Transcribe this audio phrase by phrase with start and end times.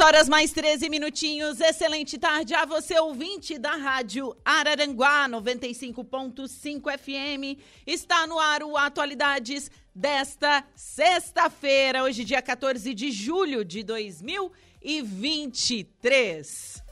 [0.00, 1.60] Horas mais 13 minutinhos.
[1.60, 7.58] Excelente tarde a você, ouvinte da Rádio Araranguá 95.5 FM.
[7.86, 16.82] Está no ar o Atualidades desta sexta-feira, hoje, dia 14 de julho de 2023.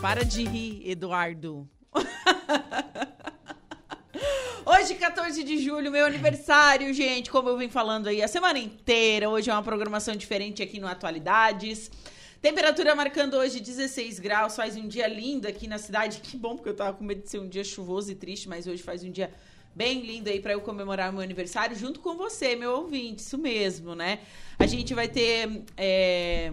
[0.00, 1.68] Para de rir, Eduardo.
[4.66, 7.30] Hoje, 14 de julho, meu aniversário, gente.
[7.30, 9.28] Como eu vim falando aí a semana inteira.
[9.28, 11.90] Hoje é uma programação diferente aqui no Atualidades.
[12.44, 16.20] Temperatura marcando hoje 16 graus, faz um dia lindo aqui na cidade.
[16.28, 18.66] Que bom, porque eu tava com medo de ser um dia chuvoso e triste, mas
[18.66, 19.32] hoje faz um dia
[19.74, 23.22] bem lindo aí para eu comemorar meu aniversário junto com você, meu ouvinte.
[23.22, 24.20] Isso mesmo, né?
[24.58, 26.52] A gente vai ter é,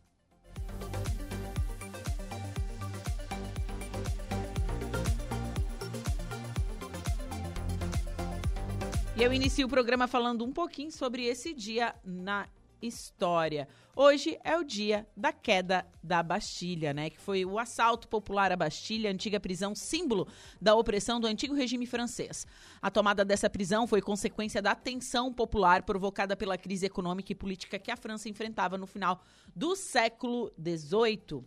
[9.18, 12.48] E eu inicio o programa falando um pouquinho sobre esse dia na
[12.82, 13.68] história.
[13.96, 17.10] Hoje é o dia da queda da Bastilha, né?
[17.10, 20.28] Que foi o assalto popular à Bastilha, antiga prisão símbolo
[20.62, 22.48] da opressão do antigo regime francês.
[22.82, 27.78] A tomada dessa prisão foi consequência da tensão popular provocada pela crise econômica e política
[27.78, 29.22] que a França enfrentava no final
[29.56, 31.44] do século XVIII.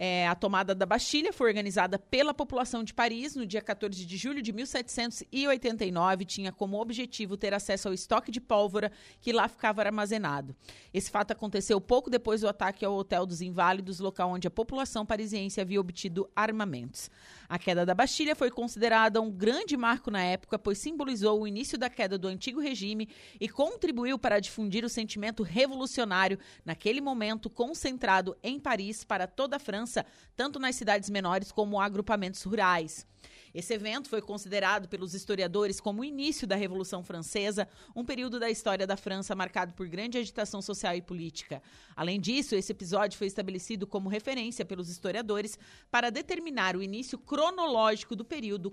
[0.00, 4.16] É, a tomada da Bastilha foi organizada pela população de Paris no dia 14 de
[4.16, 6.24] julho de 1789.
[6.24, 10.54] Tinha como objetivo ter acesso ao estoque de pólvora que lá ficava armazenado.
[10.94, 15.04] Esse fato aconteceu pouco depois do ataque ao Hotel dos Inválidos, local onde a população
[15.04, 17.10] parisiense havia obtido armamentos.
[17.48, 21.76] A queda da Bastilha foi considerada um grande marco na época, pois simbolizou o início
[21.76, 23.08] da queda do antigo regime
[23.40, 29.58] e contribuiu para difundir o sentimento revolucionário naquele momento concentrado em Paris para toda a
[29.58, 29.87] França
[30.36, 33.06] tanto nas cidades menores como agrupamentos rurais.
[33.54, 38.50] Esse evento foi considerado pelos historiadores como o início da Revolução Francesa, um período da
[38.50, 41.62] história da França marcado por grande agitação social e política.
[41.96, 45.58] Além disso, esse episódio foi estabelecido como referência pelos historiadores
[45.90, 48.70] para determinar o início cronológico do período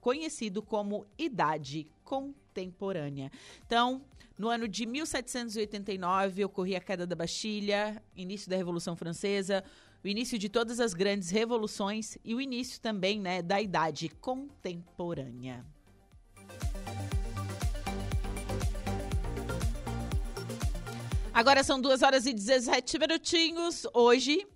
[0.00, 3.30] conhecido como Idade Contemporânea.
[3.64, 4.04] Então,
[4.38, 9.64] no ano de 1789, ocorria a queda da Bastilha, início da Revolução Francesa,
[10.06, 15.64] o início de todas as grandes revoluções e o início também né, da idade contemporânea.
[21.34, 23.84] Agora são 2 horas e 17 minutinhos.
[23.92, 24.46] Hoje,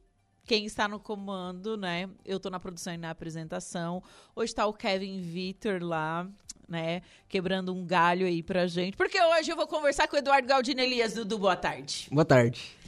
[0.44, 2.08] quem está no comando, né?
[2.24, 4.04] Eu estou na produção e na apresentação.
[4.36, 6.28] Hoje está o Kevin Vitor lá,
[6.68, 7.02] né?
[7.28, 8.96] Quebrando um galho aí pra gente.
[8.96, 11.40] Porque hoje eu vou conversar com o Eduardo Galdino Elias, Dudu.
[11.40, 12.06] Boa tarde.
[12.12, 12.78] Boa tarde.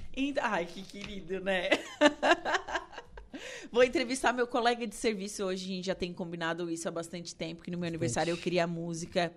[0.42, 1.70] Ai, que querido, né?
[3.72, 5.64] Vou entrevistar meu colega de serviço hoje.
[5.64, 8.66] A gente já tem combinado isso há bastante tempo, que no meu aniversário eu queria
[8.66, 9.32] música.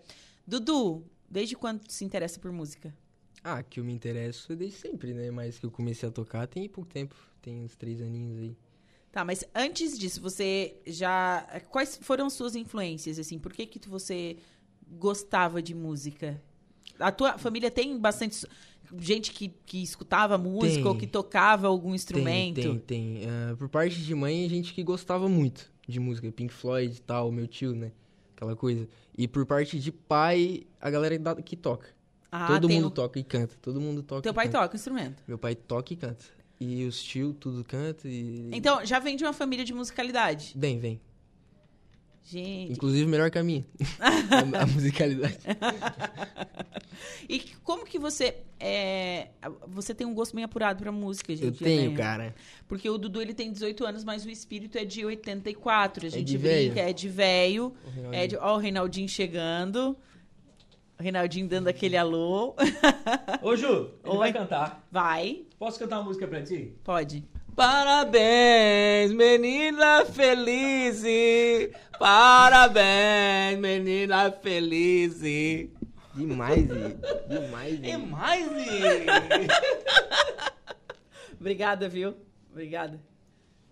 [0.46, 2.94] Dudu, desde quando se interessa por música?
[3.44, 5.32] Ah, que eu me interesso desde sempre, né?
[5.32, 7.16] Mas que eu comecei a tocar tem pouco tempo.
[7.42, 8.58] Tem uns três aninhos aí.
[9.12, 11.48] Tá, mas antes disso, você já...
[11.70, 13.40] Quais foram suas influências, assim?
[13.40, 14.36] Por que que tu- você
[14.90, 16.42] gostava de música?
[17.00, 18.46] A tua família tem bastante
[19.00, 20.86] gente que, que escutava música Tem.
[20.86, 22.56] ou que tocava algum instrumento?
[22.62, 23.30] Tem, tem, tem.
[23.30, 26.32] Ah, por parte de mãe, gente que gostava muito de música.
[26.32, 27.92] Pink Floyd e tal, meu tio, né?
[28.36, 28.88] Aquela coisa.
[29.18, 31.88] E por parte de pai, a galera que toca.
[32.32, 33.56] Ah, Todo mundo o- toca e canta.
[33.62, 34.60] Todo mundo toca Teu pai canta.
[34.62, 35.24] toca instrumento?
[35.28, 36.26] Meu pai toca e canta.
[36.60, 38.50] E os tios, tudo canta e...
[38.54, 40.54] Então, já vem de uma família de musicalidade.
[40.56, 41.02] Vem, vem.
[42.26, 42.72] Gente.
[42.74, 43.66] Inclusive, melhor que a minha.
[44.00, 45.38] a, a musicalidade.
[47.28, 49.30] E como que você é,
[49.68, 51.46] você tem um gosto bem apurado pra música, gente?
[51.46, 51.98] Eu tenho, né?
[51.98, 52.36] cara.
[52.68, 56.06] Porque o Dudu ele tem 18 anos, mas o espírito é de 84.
[56.06, 56.90] A gente de brinca, véio.
[56.90, 57.74] é de velho.
[58.12, 59.98] É de, ó, o Reinaldinho chegando.
[60.98, 62.56] O Reinaldinho dando aquele alô.
[63.42, 64.18] Ô, Ju, ele Oi.
[64.18, 64.88] vai cantar.
[64.92, 66.74] Vai, Posso cantar uma música pra ti?
[66.84, 67.24] pode.
[67.56, 71.02] Parabéns, menina feliz.
[71.98, 75.20] Parabéns, menina feliz.
[76.14, 77.80] Demais, demais.
[77.82, 77.96] e- É.
[81.40, 82.16] Obrigada, viu?
[82.52, 83.00] Obrigada.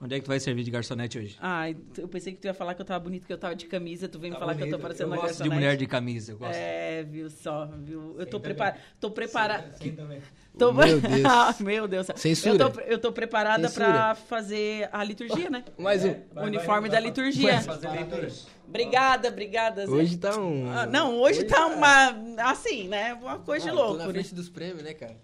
[0.01, 1.37] Onde é que tu vai servir de garçonete hoje?
[1.39, 3.65] Ai, eu pensei que tu ia falar que eu tava bonito, que eu tava de
[3.67, 4.07] camisa.
[4.09, 5.55] Tu vem me falar que eu tô parecendo eu uma gosto de garçonete.
[5.55, 6.55] mulher de camisa, eu gosto.
[6.55, 8.15] É, viu só, viu?
[8.19, 8.79] Eu tô preparada.
[8.99, 9.71] Tô preparada.
[9.73, 10.21] Sim, também.
[10.57, 10.71] Tô...
[10.71, 11.23] Meu Deus.
[11.25, 12.07] Ah, Meu Deus.
[12.15, 12.63] Censura.
[12.63, 15.63] Eu tô, eu tô preparada pra fazer a liturgia, né?
[15.77, 16.11] Mais um.
[16.35, 17.61] o uniforme da liturgia.
[17.61, 18.47] Fazer leituras.
[18.67, 19.85] Obrigada, obrigada.
[19.85, 19.91] Zé.
[19.91, 20.69] Hoje tá um...
[20.71, 22.15] Ah, não, hoje tá uma.
[22.49, 23.13] Assim, né?
[23.15, 23.97] Uma coisa de Ah, tô louco.
[23.97, 24.13] na né?
[24.13, 25.17] frente dos prêmios, né, cara?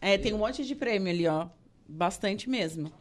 [0.00, 1.46] É, tem um monte de prêmio ali, ó.
[1.88, 2.92] Bastante mesmo.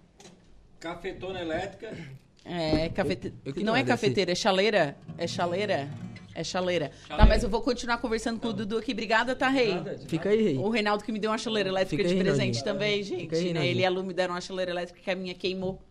[0.80, 1.96] Cafetona elétrica.
[2.44, 3.34] É, cafete...
[3.44, 3.98] eu queria Não é dessa aí.
[3.98, 4.96] cafeteira, é chaleira.
[5.18, 5.90] É chaleira.
[6.36, 6.90] É chaleira.
[6.90, 7.30] Tá, Chaleira.
[7.30, 8.92] mas eu vou continuar conversando com o Dudu aqui.
[8.92, 9.74] Obrigada, tá, Rei?
[10.06, 10.58] Fica aí, rei.
[10.58, 13.48] O Reinaldo que me deu uma chaleira elétrica Fica de aí, presente também, Fica gente.
[13.48, 13.66] aí, né?
[13.66, 15.82] Ele e a Lu me deram uma chaleira elétrica que a minha queimou.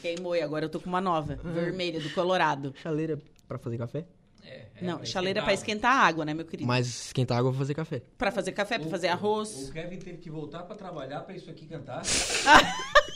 [0.00, 2.72] Queimou e agora eu tô com uma nova, vermelha, do Colorado.
[2.82, 4.06] Chaleira pra fazer café?
[4.80, 6.66] Não, chaleira pra esquentar a água, né, meu querido?
[6.66, 8.02] Mas esquentar água pra fazer café.
[8.16, 9.68] Pra fazer café, pra fazer arroz.
[9.68, 12.02] O Kevin teve que voltar pra trabalhar pra isso aqui cantar.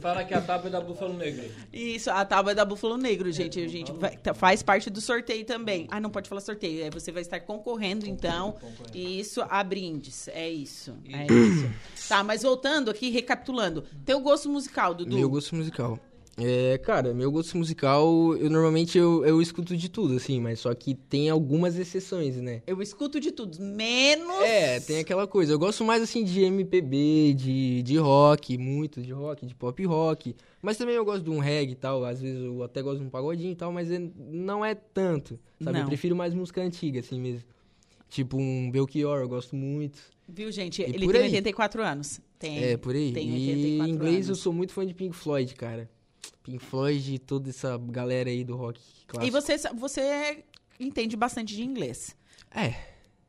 [0.00, 1.44] Fala que a tábua é da Búfalo Negro.
[1.72, 3.60] Isso, a tábua é da Búfalo Negro, gente.
[3.60, 5.86] A gente vai- tá- faz parte do sorteio também.
[5.90, 6.84] Ah, não pode falar sorteio.
[6.84, 8.56] É, você vai estar concorrendo, então.
[8.94, 10.28] Isso, a brindes.
[10.28, 10.94] É isso.
[11.08, 11.70] É isso.
[12.08, 13.84] Tá, mas voltando aqui, recapitulando.
[14.04, 15.16] Teu gosto musical, Dudu.
[15.16, 15.98] Meu gosto musical.
[16.42, 20.74] É, cara, meu gosto musical, eu normalmente eu, eu escuto de tudo, assim, mas só
[20.74, 22.62] que tem algumas exceções, né?
[22.66, 24.42] Eu escuto de tudo, menos.
[24.42, 25.52] É, tem aquela coisa.
[25.52, 30.34] Eu gosto mais, assim, de MPB, de, de rock, muito de rock, de pop rock.
[30.62, 32.04] Mas também eu gosto de um reggae e tal.
[32.04, 35.38] Às vezes eu até gosto de um pagodinho e tal, mas é- não é tanto,
[35.62, 35.72] sabe?
[35.74, 35.80] Não.
[35.82, 37.44] Eu prefiro mais música antiga, assim mesmo.
[38.08, 39.98] Tipo um Belchior, eu gosto muito.
[40.28, 40.80] Viu, gente?
[40.82, 41.26] E Ele tem aí.
[41.26, 42.20] 84 anos.
[42.38, 42.62] Tem.
[42.64, 43.12] É, por aí.
[43.12, 44.38] Tem e 84 em inglês eu anos.
[44.40, 45.88] sou muito fã de Pink Floyd, cara.
[46.42, 49.26] Pink Floyd e toda essa galera aí do rock clássico.
[49.26, 50.44] E você, você
[50.78, 52.16] entende bastante de inglês.
[52.50, 52.74] É,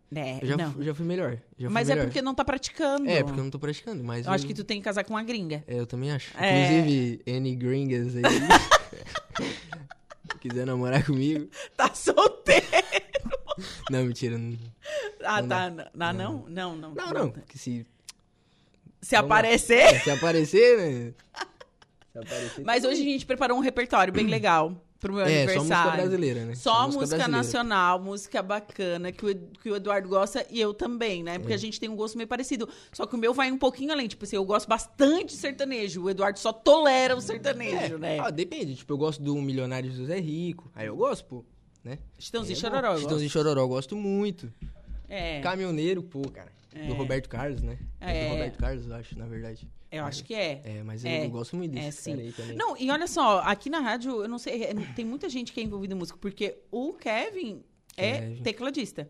[0.09, 0.39] né?
[0.41, 0.83] eu já, não.
[0.83, 1.37] já fui melhor.
[1.57, 2.07] já fui Mas é melhor.
[2.07, 3.09] porque não tá praticando.
[3.09, 4.25] É, porque eu não tô praticando, mas...
[4.25, 5.63] Eu acho que tu tem que casar com uma gringa.
[5.67, 6.35] É, eu também acho.
[6.37, 6.65] É.
[6.65, 8.23] Inclusive, N gringas aí...
[10.41, 11.47] quiser namorar comigo...
[11.77, 12.65] Tá solteiro.
[13.89, 14.37] Não, mentira.
[14.37, 14.57] Não,
[15.23, 15.69] Ah, Não tá.
[15.69, 16.93] Não, não, não, não.
[16.93, 17.13] Não, não.
[17.13, 17.85] não que se,
[19.01, 20.01] Se aparecer.
[20.01, 21.13] se aparecer, né?
[22.63, 26.01] Mas hoje a gente preparou um repertório bem legal pro meu É, só música aniversário.
[26.01, 26.55] brasileira, né?
[26.55, 27.27] Só, música, brasileira.
[27.31, 31.35] nacional, música bacana, que o, que o Eduardo gosta e eu também, né?
[31.35, 31.39] É.
[31.39, 32.69] Porque a gente tem um gosto meio parecido.
[32.91, 34.07] Só que o meu vai um pouquinho além.
[34.07, 36.03] Tipo assim, eu gosto bastante de sertanejo.
[36.03, 38.19] O Eduardo só tolera o sertanejo, né?
[38.19, 38.75] Ah, depende.
[38.75, 40.69] Tipo, eu gosto do Milionário José Rico.
[40.75, 41.45] Aí eu gosto, pô.
[41.83, 41.97] Né?
[42.19, 42.87] Chitãozinho É Chororó.
[42.89, 43.01] eu gosto.
[43.03, 44.53] Chitãozinho Chororó, eu gosto muito.
[45.09, 46.51] É, Caminhoneiro, pô, cara.
[46.73, 46.85] É.
[46.85, 47.77] Do Roberto Carlos, né?
[47.99, 48.25] É.
[48.27, 49.67] do Roberto Carlos, eu acho, na verdade.
[49.91, 50.61] Eu acho que é.
[50.63, 51.19] É, mas É.
[51.21, 52.11] eu, eu gosto muito desse É, sim.
[52.11, 52.55] cara aí também.
[52.55, 55.59] Não, e olha só, aqui na rádio, eu não sei, é, tem muita gente que
[55.59, 57.63] é envolvida em música, porque o Kevin
[57.97, 58.43] é Kevin.
[58.43, 59.09] tecladista.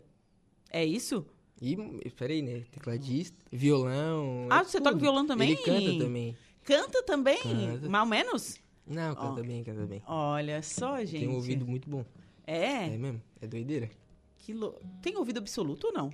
[0.69, 1.25] É isso?
[1.61, 1.75] E,
[2.17, 2.63] peraí, né?
[2.71, 4.47] Tecladista, violão.
[4.49, 4.85] Ah, é você tudo.
[4.89, 5.51] toca violão também?
[5.51, 6.37] Ele canta também.
[6.63, 7.37] Canta também?
[7.41, 7.99] Canta.
[7.99, 8.57] Ou menos?
[8.87, 9.43] Não, canta Ó.
[9.43, 10.01] bem, canta bem.
[10.07, 11.19] Olha só, gente.
[11.19, 12.03] Tem um ouvido muito bom.
[12.47, 12.87] É?
[12.87, 13.21] É mesmo?
[13.39, 13.89] É doideira?
[14.37, 16.11] Que lou- Tem ouvido absoluto ou não?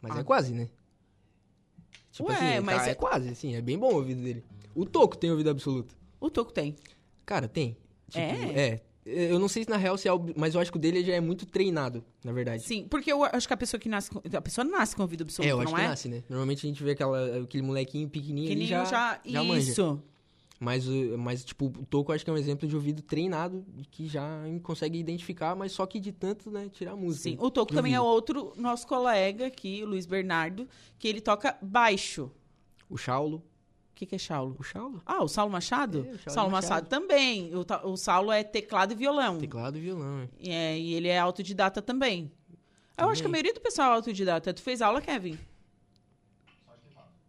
[0.00, 0.20] Mas Ah.
[0.20, 0.68] é quase, né?
[2.12, 4.44] Tipo Ué, assim, mas tá- é- é quase, assim, é bem bom o ouvido dele.
[4.74, 5.96] O Toco tem ouvido absoluto.
[6.20, 6.74] O Toco tem.
[7.24, 7.76] Cara, tem.
[8.08, 8.60] Tipo, É?
[8.74, 8.80] é.
[9.06, 11.14] Eu não sei se na real se é mas eu acho que o dele já
[11.14, 12.62] é muito treinado, na verdade.
[12.62, 15.48] Sim, porque eu acho que a pessoa que nasce a pessoa nasce com ouvido absoluto,
[15.48, 15.88] é, eu acho não que é?
[15.88, 16.22] nasce, né?
[16.28, 19.72] Normalmente a gente vê aquela, aquele molequinho pequenininho nem já, já, já manja.
[20.62, 24.06] Mas, o- mas, tipo, o Toco acho que é um exemplo de ouvido treinado, que
[24.06, 27.30] já consegue identificar, mas só que de tanto, né, tirar a música.
[27.30, 28.14] Sim, o Toco de também é ouvido.
[28.14, 32.30] outro nosso colega aqui, o Luiz Bernardo, que ele toca baixo.
[32.90, 33.38] O Chaulo.
[33.38, 33.42] O
[34.00, 34.54] que, que é Saulo?
[34.58, 35.02] O Chaulo?
[35.06, 35.98] Ah, o Saulo Machado?
[35.98, 36.70] É, o Saulo Saulo Machado.
[36.72, 37.50] Machado também.
[37.54, 39.38] O, o Saulo é teclado e violão.
[39.38, 40.28] Teclado e violão, é.
[40.38, 42.30] E, é, e ele é autodidata também.
[42.98, 43.30] Eu acho que a Também.
[43.32, 44.52] maioria do pessoal é autodidata.
[44.54, 45.38] Tu fez aula, Kevin?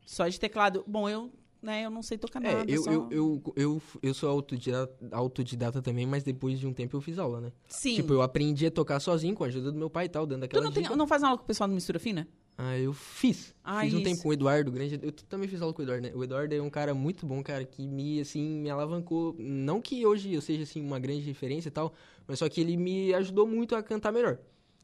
[0.05, 0.83] Só de teclado.
[0.87, 1.31] Bom, eu,
[1.61, 2.71] né, eu não sei tocar É, nada.
[2.71, 6.95] eu, só- eu, eu, eu, eu sou autodidata, autodidata também, mas depois de um tempo
[6.97, 7.51] eu fiz aula, né?
[7.67, 7.95] Sim.
[7.95, 10.41] Tipo, eu aprendi a tocar sozinho com a ajuda do meu pai e tal, dando
[10.41, 12.27] tu aquela não, tem, não faz aula com o pessoal do Mistura Fina?
[12.57, 13.55] Ah, eu fiz.
[13.63, 14.03] Ah, fiz um isso.
[14.03, 14.99] tempo com o Eduardo, grande.
[15.01, 16.13] Eu também fiz aula com o Eduardo, né?
[16.13, 19.35] O Eduardo é um cara muito bom, cara, que me, assim, me alavancou.
[19.39, 21.93] Não que hoje eu seja, assim, uma grande referência e tal,
[22.27, 24.37] mas só que ele me ajudou muito a cantar melhor.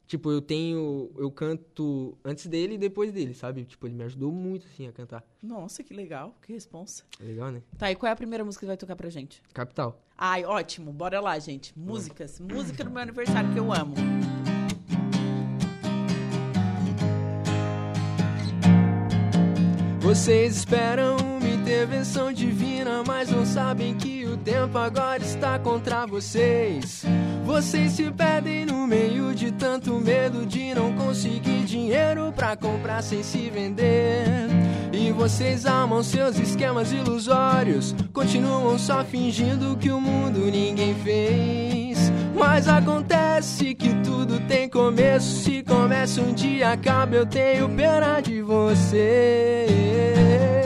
[0.08, 1.12] Tipo, eu tenho.
[1.18, 3.66] Eu canto antes dele e depois dele, sabe?
[3.66, 5.22] Tipo, ele me ajudou muito, assim, a cantar.
[5.44, 6.34] Nossa, que legal.
[6.42, 7.04] Que responsa.
[7.20, 7.62] Legal, né?
[7.78, 9.44] Tá, e qual é a primeira música que vai tocar pra gente?
[9.54, 10.02] Capital.
[10.18, 10.94] Ai, ótimo.
[10.94, 11.78] Bora lá, gente.
[11.78, 12.40] Músicas.
[12.40, 13.96] Música do meu aniversário que eu amo.
[20.00, 21.27] Vocês esperam
[21.78, 27.06] intervenção divina, mas não sabem que o tempo agora está contra vocês.
[27.46, 33.22] Vocês se perdem no meio de tanto medo de não conseguir dinheiro pra comprar sem
[33.22, 34.26] se vender.
[34.92, 42.12] E vocês amam seus esquemas ilusórios, continuam só fingindo que o mundo ninguém fez.
[42.34, 45.44] Mas acontece que tudo tem começo.
[45.44, 50.57] Se começa um dia, acaba, eu tenho pena de vocês.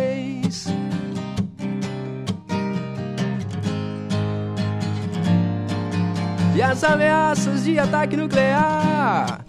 [6.54, 9.40] E as ameaças de ataque nuclear,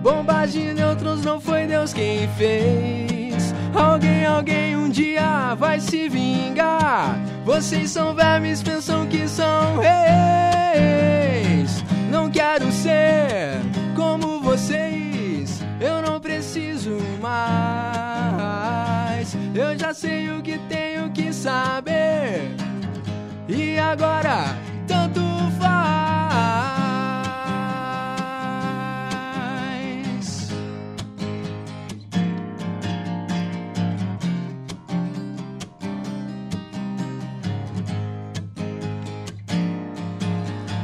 [0.00, 3.52] bombas de nêutrons, não foi Deus quem fez.
[3.74, 7.18] Alguém, alguém um dia vai se vingar.
[7.44, 11.82] Vocês são vermes, pensam que são reis.
[12.10, 13.58] Não quero ser
[13.96, 19.36] como vocês, eu não preciso mais.
[19.52, 22.54] Eu já sei o que tenho que saber.
[23.48, 25.20] E agora, tanto
[25.58, 26.11] faz.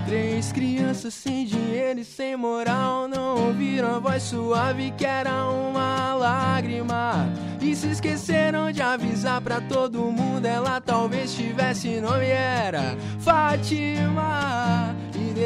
[0.08, 6.14] Três crianças sem dinheiro e sem moral não ouviram a voz suave que era uma
[6.14, 7.30] lágrima.
[7.60, 14.96] E se esqueceram de avisar pra todo mundo, ela talvez tivesse nome era Fátima.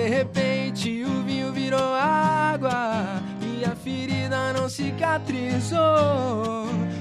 [0.03, 5.79] De repente o vinho virou água e a ferida não cicatrizou.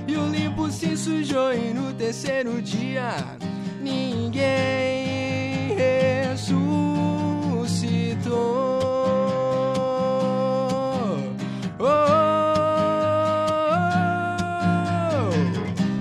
[0.07, 3.11] E o limpo se sujou e no terceiro dia
[3.81, 6.61] ninguém ressuscitou.
[11.79, 11.89] Oh, oh,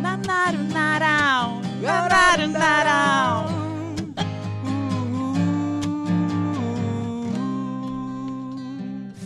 [0.03, 1.63] Nanaru narau.
[1.81, 3.30] Nanaru narau.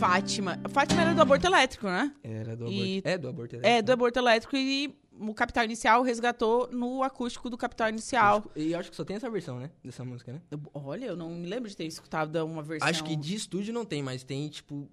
[0.07, 0.59] Fátima.
[0.69, 2.11] Fátima era do aborto elétrico, né?
[2.23, 2.73] Era do aborto.
[2.83, 7.49] E- É do aborto É, do aborto elétrico e o Capital Inicial resgatou no acústico
[7.49, 8.43] do Capital Inicial.
[8.55, 9.71] E acho que só tem essa versão, né?
[9.83, 10.41] Dessa música, né?
[10.73, 12.87] Olha, eu não me lembro de ter escutado uma versão.
[12.87, 14.89] Acho que de estúdio não tem, mas tem, tipo,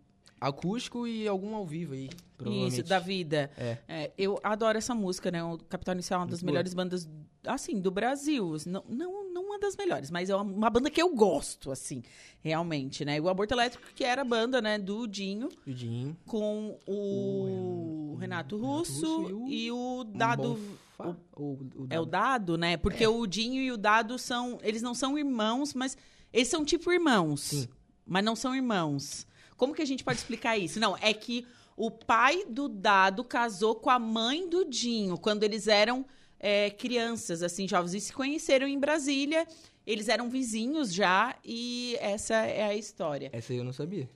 [0.48, 2.10] acústico e algum ao vivo aí.
[2.36, 2.80] Provavelmente.
[2.80, 3.50] Isso, da vida.
[3.56, 3.78] É.
[3.88, 5.42] É, eu adoro essa música, né?
[5.44, 6.52] O Capital Inicial é uma das Muito boa.
[6.52, 7.08] melhores bandas,
[7.46, 8.56] assim, do Brasil.
[8.66, 12.02] Não, não, não uma das melhores, mas é uma, uma banda que eu gosto, assim,
[12.40, 13.16] realmente, né?
[13.16, 16.16] E o Aborto Elétrico, que era a banda, né, do Dinho, O Dinho.
[16.26, 20.54] com o, O Renato Renato Russo, Russo e o Dado...
[20.54, 21.16] Bonfá?
[21.34, 22.56] Ou o É o Dado?
[22.58, 22.76] Né?
[22.76, 24.58] Porque o Dinho e o Dado são...
[24.62, 25.96] Eles não são irmãos, mas...
[26.32, 27.40] Eles são tipo irmãos.
[27.42, 27.68] Sim.
[28.06, 29.26] Mas não são irmãos.
[29.56, 30.78] Como que a gente pode explicar isso?
[30.80, 35.66] Não, é que o pai do Dado casou com a mãe do Dinho quando eles
[35.68, 36.04] eram
[36.38, 37.94] é, crianças, assim, jovens.
[37.94, 39.46] E se conheceram em Brasília.
[39.86, 41.34] Eles eram vizinhos já.
[41.44, 43.30] E essa é a história.
[43.32, 44.08] Essa aí eu não sabia.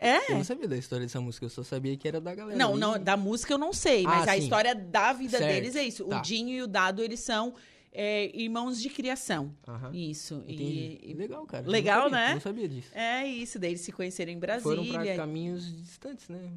[0.00, 0.32] É?
[0.32, 2.58] Eu não sabia da história dessa música, eu só sabia que era da galera.
[2.58, 2.80] Não, ali.
[2.80, 4.42] não, da música eu não sei, mas Ah, a sim.
[4.42, 6.04] história da vida Certo, deles é isso.
[6.04, 6.18] tá.
[6.18, 7.54] O Dinho e o Dado, eles são
[7.92, 9.54] é, irmãos de criação.
[9.68, 9.90] Aham.
[9.94, 10.36] Isso.
[10.48, 10.98] Entendi.
[11.02, 11.68] E, Legal, cara.
[11.68, 12.34] Legal, não sabia, né?
[12.34, 12.90] Não sabia disso.
[12.94, 15.16] É isso, daí eles se conheceram em Foram pra Brasília.
[15.16, 16.50] caminhos distantes, né?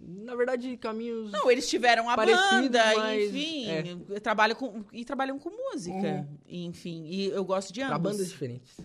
[0.00, 1.30] Na verdade, caminhos.
[1.30, 4.20] Não, eles tiveram a banda, mas- enfim, é.
[4.20, 7.04] trabalham com, e trabalham com música, enfim.
[7.06, 7.90] E eu gosto de ambos.
[7.90, 8.80] pra bandas diferentes.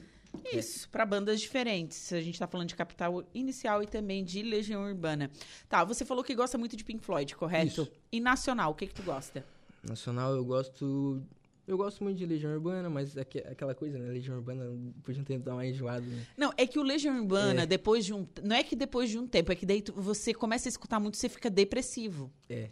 [0.53, 2.13] Isso, pra bandas diferentes.
[2.13, 5.31] A gente tá falando de Capital Inicial e também de Legião Urbana.
[5.67, 7.67] Tá, você falou que gosta muito de Pink Floyd, correto?
[7.67, 7.91] Isso.
[8.11, 9.43] E nacional, o que que tu gosta?
[9.83, 11.21] Nacional, eu gosto.
[11.67, 14.09] Eu gosto muito de Legião Urbana, mas aque- aquela coisa, né?
[14.09, 14.65] Legião Urbana
[15.03, 16.25] podia ter dar mais enjoado, né?
[16.37, 17.65] Não, é que o Legião Urbana, É.
[17.65, 18.25] depois de um...
[18.41, 20.97] Não é que depois de um tempo, é que daí tu- você começa a escutar
[20.99, 22.31] muito, você fica depressivo.
[22.49, 22.69] É,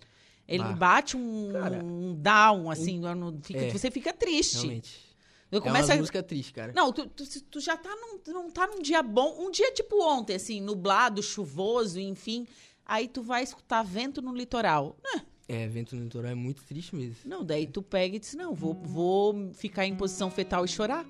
[0.48, 0.74] Ele Bah.
[0.74, 3.70] bate um, Cara, um down, assim, no- fica- é.
[3.72, 4.58] você fica triste.
[4.58, 5.14] realmente.
[5.52, 6.72] Eu É começo uma a- música triste, cara.
[6.74, 10.02] Não, tu, tu, tu já tá num, não tá num dia bom, um dia tipo
[10.04, 12.48] ontem, assim, nublado, chuvoso, enfim.
[12.86, 14.96] Aí tu vai escutar vento no litoral.
[15.16, 17.18] Ah, É, Vento no Litoral é muito triste mesmo.
[17.26, 21.06] Não, daí tu pega e diz, não, vou, vou ficar em posição fetal e chorar.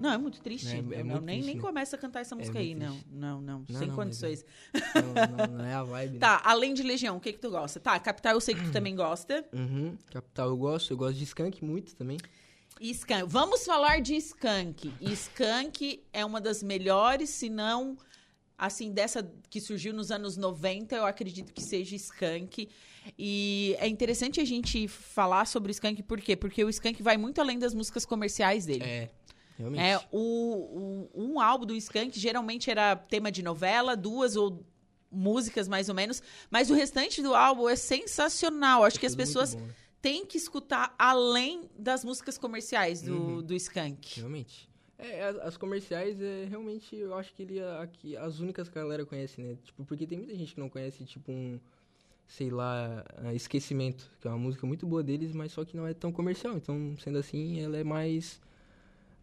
[0.00, 0.68] Não, é muito triste.
[0.68, 1.60] É- é muito não, nem, triste, nem né?
[1.60, 3.00] começa a cantar essa música aí, muito não.
[3.10, 4.44] Não, não, Não, sem não, condições.
[4.94, 6.12] Não, não, não é a vibe.
[6.14, 6.18] né?
[6.20, 7.80] Tá, além de Legião, o que que tu gosta?
[7.80, 9.44] Tá, Capital eu sei que tu também gosta.
[9.52, 9.96] Uhum.
[10.10, 12.16] Capital eu gosto, eu gosto de Skank muito também.
[12.80, 13.24] Skank.
[13.28, 14.92] Vamos falar de Skank.
[15.00, 17.96] Skank é uma das melhores, se não,
[18.58, 22.68] assim, dessa que surgiu nos anos 90, eu acredito que seja Skank.
[23.18, 26.34] E é interessante a gente falar sobre o Skank, por quê?
[26.36, 28.84] Porque o Skank vai muito além das músicas comerciais dele.
[28.84, 29.10] É,
[29.56, 29.80] realmente.
[29.82, 34.66] É, o, o- um álbum do Skank geralmente era tema de novela, duas ou
[35.10, 38.84] músicas mais ou menos, mas o restante do álbum é sensacional.
[38.84, 39.62] Acho que as pessoas né?
[40.02, 43.42] têm que escutar além das músicas comerciais do, Uhum.
[43.42, 44.16] do Skank.
[44.16, 44.67] Realmente.
[44.98, 48.78] É, as, as comerciais, é, realmente, eu acho que ele é aqui, as únicas que
[48.78, 49.56] a galera conhece, né?
[49.62, 51.60] Tipo, porque tem muita gente que não conhece, tipo, um,
[52.26, 55.94] sei lá, Esquecimento, que é uma música muito boa deles, mas só que não é
[55.94, 56.56] tão comercial.
[56.56, 58.40] Então, sendo assim, ela é mais...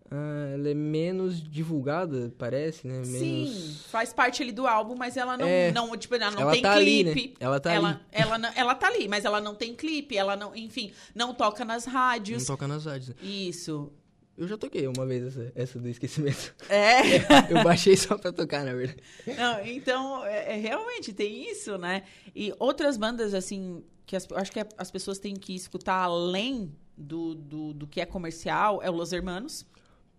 [0.09, 3.01] ah, ela é menos divulgada, parece, né?
[3.05, 3.49] Menos...
[3.49, 6.51] Sim, faz parte ali do álbum, mas ela não, É, não, tipo, ela não ela
[6.53, 7.27] tem tá ali, clipe.
[7.31, 7.35] né?
[7.39, 7.99] Ela tá ela, ali.
[8.13, 11.65] Ela, não- ela tá ali, mas ela não tem clipe, ela não, enfim, não toca
[11.65, 12.45] nas Não rádios.
[12.45, 13.09] toca nas rádios.
[13.09, 13.15] né?
[13.21, 13.91] Isso.
[14.37, 16.53] Eu já toquei uma vez essa, essa do Esquecimento.
[16.69, 16.99] É.
[17.49, 19.01] eu baixei só pra tocar, na verdade.
[19.25, 22.03] Não, então, é, é, realmente tem isso, né?
[22.35, 26.71] E outras bandas, assim, que as- eu acho que as pessoas têm que escutar além
[26.97, 29.65] do, do, do que é comercial, é o Los Hermanos.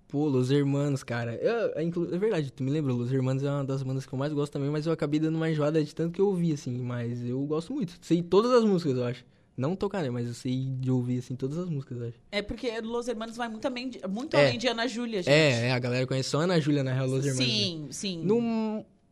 [0.08, 1.34] Pô, Los Hermanos, cara.
[1.34, 4.18] Eu, é, é verdade, tu me lembra, Los Hermanos é uma das bandas que eu
[4.18, 6.78] mais gosto também, mas eu acabei dando uma enjoada de tanto que eu ouvi, assim,
[6.78, 7.98] mas eu gosto muito.
[8.00, 9.24] Sei todas as músicas, eu acho.
[9.56, 12.18] Não tocar, né, mas eu sei de ouvir, assim, todas as músicas, acho.
[12.30, 14.46] É porque Los Hermanos vai muito, também, muito É.
[14.48, 15.32] além de Ana Júlia, gente.
[15.32, 17.48] É, é, a galera conhece só Ana Júlia, na real, Los Hermanos.
[17.48, 17.54] né?
[17.54, 18.22] Sim, sim.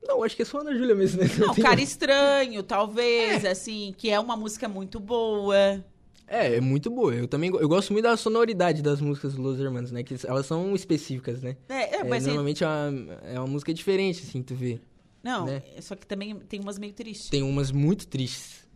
[0.06, 1.28] Não, acho que é só Ana Júlia mesmo, né?
[1.38, 5.82] Não, Cara Estranho, talvez, assim, que é uma música muito boa.
[6.26, 7.14] É, é muito boa.
[7.14, 10.02] Eu também eu gosto muito da sonoridade das músicas do Los Hermanos, né?
[10.02, 11.56] Que elas são específicas, né?
[11.70, 14.78] É, é, É, mas é- normalmente é uma, é uma música diferente, assim, tu vê.
[15.22, 15.62] não, né?
[15.74, 17.30] é só que também tem umas meio tristes.
[17.30, 18.66] Tem umas muito tristes.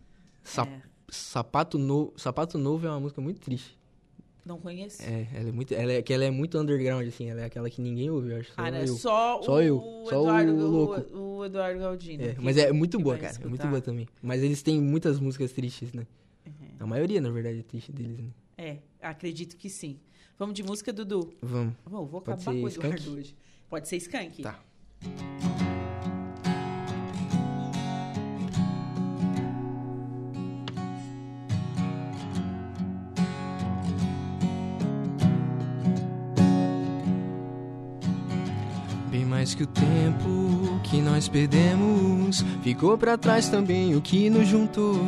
[0.43, 2.13] Sa- É, Sapato, no...
[2.17, 3.77] Sapato Novo é uma música muito triste.
[4.45, 5.01] não conheço.
[5.03, 5.73] É, ela é muito.
[5.73, 8.37] Ela é, que ela é muito underground, assim, ela é aquela que ninguém ouve, eu
[8.39, 8.49] acho.
[8.49, 8.87] Só Cara, eu.
[8.87, 11.17] só, Só o, eu, o só o Eduardo, louco.
[11.17, 12.23] O, o Eduardo Galdino.
[12.23, 13.35] É, mas é muito boa, cara.
[13.35, 13.69] É muito escutar.
[13.69, 14.07] boa também.
[14.21, 16.05] Mas eles têm muitas músicas tristes, né?
[16.79, 18.29] A maioria, na verdade, é triste deles, né?
[18.57, 19.99] É, acredito que sim.
[20.37, 21.33] Vamos de música, Dudu.
[21.41, 21.73] Vamos.
[21.85, 23.35] Vou, vou Pode acabar com o Eduardo hoje.
[23.69, 24.41] Pode ser Skank.
[24.41, 24.59] Tá.
[39.49, 44.99] Mais que o tempo que nós perdemos, ficou pra trás também o que nos juntou.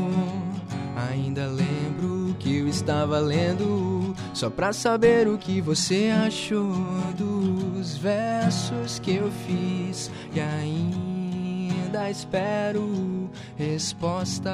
[1.12, 6.74] Ainda lembro que eu estava lendo, só pra saber o que você achou
[7.16, 14.52] dos versos que eu fiz e ainda espero resposta.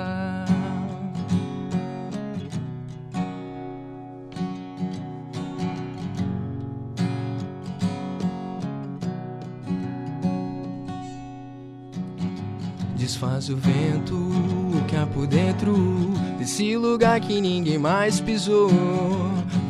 [13.07, 14.17] Desfaz o vento
[14.85, 15.73] que há por dentro
[16.37, 18.69] desse lugar que ninguém mais pisou.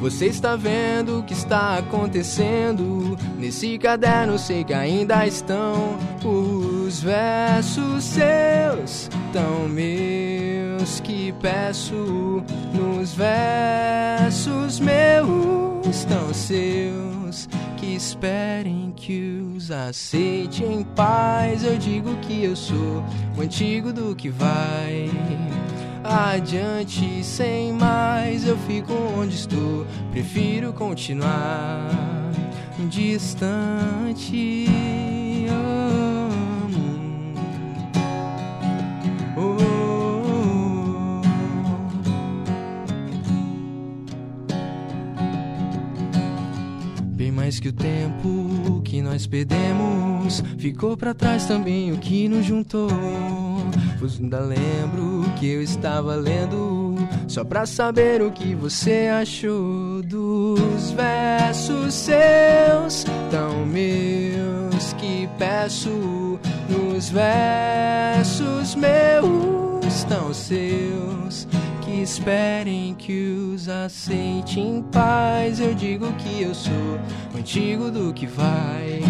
[0.02, 4.40] Você está vendo o que está acontecendo nesse caderno?
[4.40, 16.34] Sei que ainda estão os versos seus, tão meus que peço nos versos meus, tão
[16.34, 17.17] seus
[17.96, 21.64] esperem que os aceite em paz.
[21.64, 23.04] Eu digo que eu sou
[23.38, 25.10] o antigo do que vai
[26.04, 28.48] adiante sem mais.
[28.48, 31.90] Eu fico onde estou, prefiro continuar
[32.90, 34.68] distante.
[47.48, 52.90] Mais que o tempo que nós perdemos, ficou pra trás também o que nos juntou.
[53.98, 60.92] Pois ainda lembro que eu estava lendo, só pra saber o que você achou dos
[60.92, 66.38] versos seus, tão meus que peço
[66.70, 71.48] nos versos meus, tão seus
[71.88, 75.60] que esperem que os aceite em paz.
[75.62, 77.00] Eu digo que eu sou
[77.36, 79.02] antigo do que vai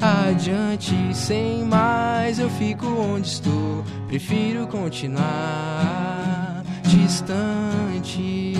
[0.00, 2.40] adiante sem mais.
[2.40, 8.54] Eu fico onde estou, prefiro continuar distante.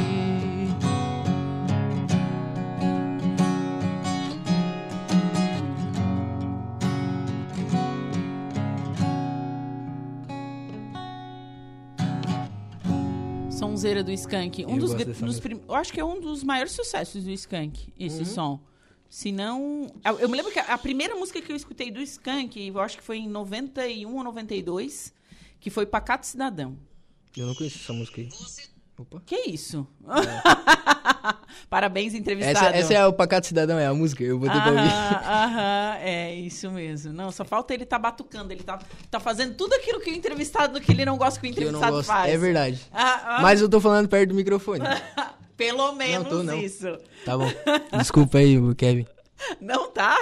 [13.79, 14.67] Sonzeira do Skank.
[14.67, 15.49] Um Eu dos, dos música.
[15.49, 18.25] prim- eu acho que é um dos maiores sucessos do Skank, esse Uhum.
[18.25, 18.61] som.
[19.09, 19.91] Se não.
[20.05, 22.99] Eu, eu me lembro que a, primeira música que eu escutei do Skank, eu acho
[22.99, 25.15] que foi em 91 ou 92,
[25.61, 26.77] que foi Pacato Cidadão.
[27.37, 28.29] Eu não conheço essa música aí.
[28.99, 29.23] Opa.
[29.25, 29.87] Que isso?
[31.71, 32.67] Parabéns, entrevistado.
[32.67, 34.25] Essa, essa é o Pacato Cidadão, é a música.
[34.25, 34.83] Eu botei pra ouvir.
[34.83, 37.13] Aham, aham, é isso mesmo.
[37.13, 38.79] Não, só falta ele tá batucando, ele tá,
[39.11, 41.71] tá fazendo tudo aquilo que o entrevistado que ele não gosta que o Que eu
[41.73, 42.09] não entrevistado gosto.
[42.09, 42.33] faz.
[42.33, 42.81] É verdade.
[42.93, 44.81] Ah, ah, Mas eu tô falando perto do microfone.
[45.57, 46.57] Pelo menos tô, não.
[46.57, 46.87] isso.
[47.25, 47.49] Tá bom.
[47.99, 49.07] Desculpa aí, Kevin.
[49.61, 50.19] Não tá?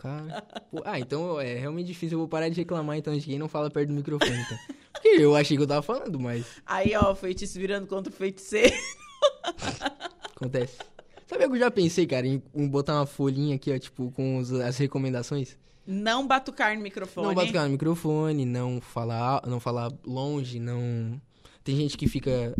[0.00, 0.42] Cara.
[0.70, 2.14] Pô, ah, então é realmente difícil.
[2.16, 4.32] Eu vou parar de reclamar então de quem não fala perto do microfone.
[4.40, 4.58] Então.
[4.94, 8.16] Porque eu achei que eu tava falando, mas Aí, ó, o feitiço virando contra o
[8.16, 8.74] feiticeiro.
[10.34, 10.78] acontece.
[11.26, 14.38] Sabe o que eu já pensei, cara, em, botar uma folhinha aqui, ó, tipo, com
[14.38, 15.56] os- as recomendações?
[15.86, 17.26] Não batucar no microfone.
[17.28, 21.20] Não batucar no microfone, não falar, não falar longe, não.
[21.62, 22.54] Tem gente que fica.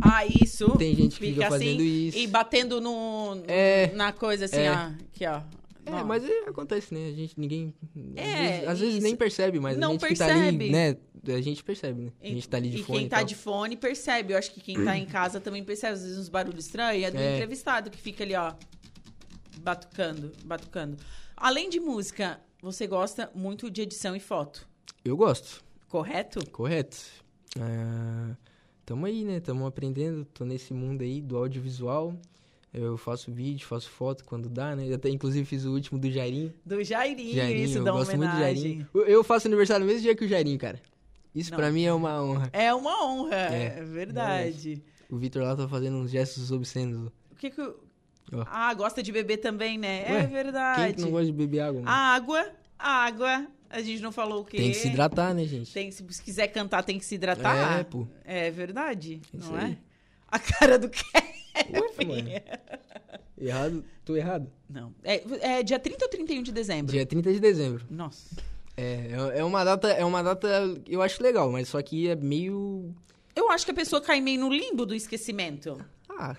[0.00, 0.70] Ah, isso.
[0.76, 2.18] Tem gente que fica fazendo assim, isso.
[2.18, 3.92] E batendo no, É.
[3.94, 4.70] na coisa assim, É.
[4.70, 4.74] ó.
[4.74, 5.40] Aqui, ó.
[5.84, 6.04] É, Ó.
[6.04, 7.08] mas é, acontece, né?
[7.08, 7.74] A gente, ninguém.
[8.16, 10.70] às É, vezes, às vezes nem percebe, mas Não a gente que tá ali, percebe.
[10.70, 10.96] né?
[11.36, 12.12] A gente percebe, né?
[12.22, 12.98] A gente tá ali de e fone.
[12.98, 13.24] quem e tá tal.
[13.24, 14.32] de fone percebe.
[14.32, 15.94] Eu acho que quem tá em casa também percebe.
[15.94, 17.04] Às vezes uns barulhos estranhos.
[17.04, 17.34] É do É.
[17.34, 18.52] entrevistado que fica ali, ó.
[19.60, 20.96] Batucando, batucando.
[21.36, 24.66] Além de música, você gosta muito de edição e foto,
[25.04, 25.62] Eu gosto.
[25.88, 26.48] correto?
[26.50, 26.96] Correto.
[27.60, 28.36] Ah,
[28.86, 29.40] tamo aí, né?
[29.40, 30.24] Tamo aprendendo.
[30.26, 32.16] Tô nesse mundo aí do audiovisual.
[32.72, 34.92] Eu faço vídeo, faço foto quando dá, né?
[34.94, 36.52] Até, inclusive, fiz o último do Jairinho.
[36.64, 38.62] Do Jairinho, Jairinho, isso eu dá gosto muito do homenagem.
[38.62, 38.88] Jairinho.
[38.94, 40.80] Eu, eu faço aniversário no mesmo dia que o Jairinho, cara.
[41.34, 42.48] Isso pra mim é uma honra.
[42.52, 44.82] É uma honra, É, é, verdade.
[45.10, 47.10] O Vitor lá tá fazendo uns gestos obscenos.
[47.30, 47.78] O que que eu...
[48.32, 48.44] Ó.
[48.46, 50.06] Ah, gosta de beber também, né?
[50.10, 50.82] Ué, é verdade.
[50.84, 51.82] Quem que não gosta de beber água?
[51.82, 51.90] mano?
[51.90, 52.46] Água,
[52.78, 53.46] água.
[53.68, 54.56] A gente não falou o quê?
[54.58, 55.72] Tem que se hidratar, né, gente?
[55.72, 57.80] Tem- se quiser cantar, tem que se hidratar.
[57.80, 58.06] É, pô.
[58.24, 59.72] É verdade, Isso não aí.
[59.72, 59.78] é?
[60.28, 61.31] A cara do Kevin.
[62.06, 62.28] Mano.
[63.38, 63.84] Errado?
[64.04, 64.50] Tô errado.
[64.68, 64.94] Não.
[65.02, 66.92] É, é dia 30 ou 31 de dezembro?
[66.92, 67.84] Dia 30 de dezembro.
[67.90, 68.36] Nossa.
[68.76, 70.48] É, é- é uma data, é uma data,
[70.88, 72.94] eu acho legal, mas só que é meio.
[73.34, 75.78] Eu acho que a pessoa cai meio no limbo do esquecimento.
[76.08, 76.36] Ah,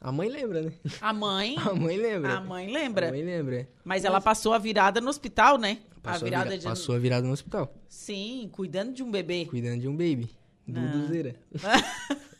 [0.00, 0.72] a mãe lembra, né?
[1.00, 1.54] A mãe.
[1.64, 2.32] A mãe lembra.
[2.36, 3.08] a mãe lembra.
[3.08, 3.56] A mãe lembra.
[3.60, 3.66] é.
[3.84, 5.78] Mas ela passou a virada no hospital, né?
[6.02, 6.64] Passou a virada vira- de.
[6.64, 9.46] Passou a virada no hospital, Sim, cuidando de um bebê.
[9.46, 10.28] cuidando de um baby.
[10.66, 11.36] Duduzeira.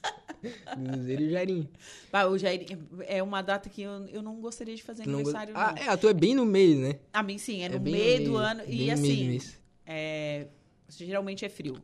[0.76, 1.68] Duduzeira e o Jairinho.
[2.12, 2.66] Ah, o Jair,
[3.06, 5.82] é uma data que eu, eu não gostaria de fazer não go- aniversário, Ah, não.
[5.82, 6.98] é, a tua é bem no meio, né?
[7.12, 8.62] A mim sim, é no bem meio do ano.
[8.66, 9.40] E no meio assim,
[9.86, 10.46] é,
[10.88, 11.76] geralmente é frio.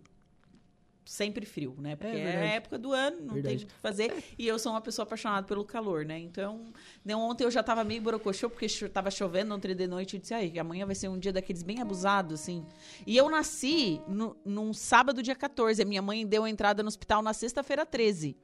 [1.04, 1.96] Sempre frio, né?
[1.96, 2.52] Porque é, a verdade.
[2.56, 3.64] época do ano, não tem Verdade.
[3.64, 4.12] o que fazer.
[4.38, 6.18] E eu sou uma pessoa apaixonada pelo calor, né?
[6.18, 6.66] Então,
[7.02, 10.16] né, ontem eu já tava meio borocochô, porque tava chovendo ontem de noite.
[10.16, 12.62] Eu disse, ai, amanhã vai ser um dia daqueles bem abusados, assim.
[13.06, 15.80] E eu nasci no, num sábado, dia 14.
[15.80, 18.36] A minha mãe deu a entrada no hospital na sexta-feira 13.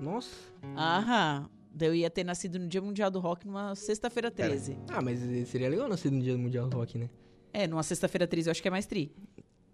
[0.00, 0.30] Nossa.
[0.76, 1.48] Aham.
[1.80, 4.76] Eu ia ter nascido no Dia Mundial do Rock numa sexta-feira 13.
[4.88, 7.08] Ah, mas seria legal nascer no dia Mundial do Rock, né?
[7.52, 9.10] É, numa sexta-feira 13 eu acho que é mais tri.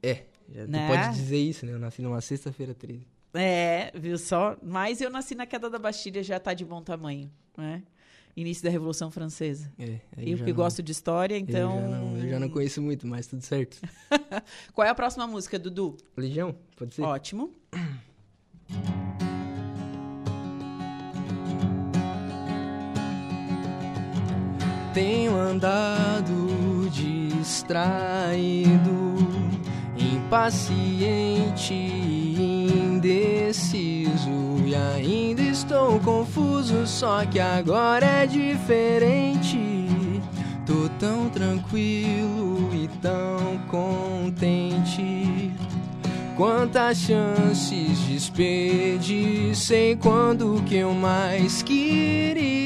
[0.02, 0.86] É, já tu Né?
[0.88, 1.72] pode dizer isso, né?
[1.72, 3.04] Eu nasci numa sexta-feira 13.
[3.34, 4.56] É, viu só?
[4.62, 7.82] Mas eu nasci na queda da Bastilha, já tá de bom tamanho, né?
[8.36, 9.68] Início da Revolução Francesa.
[9.76, 11.80] É, Eu já que não- gosto de história, eu então...
[11.80, 13.76] já não- Eu já não conheço muito, mas tudo certo.
[14.72, 15.96] Qual é a próxima música, Dudu?
[16.16, 17.02] Legião, pode ser?
[17.02, 17.52] Ótimo.
[24.98, 27.86] Tenho andado distraído,
[29.96, 31.72] impaciente
[32.74, 34.28] indeciso.
[34.66, 39.86] E ainda estou confuso, só que agora é diferente.
[40.66, 45.52] Tô tão tranquilo e tão contente.
[46.36, 52.58] Quantas chances desperdicei quando que eu mais queria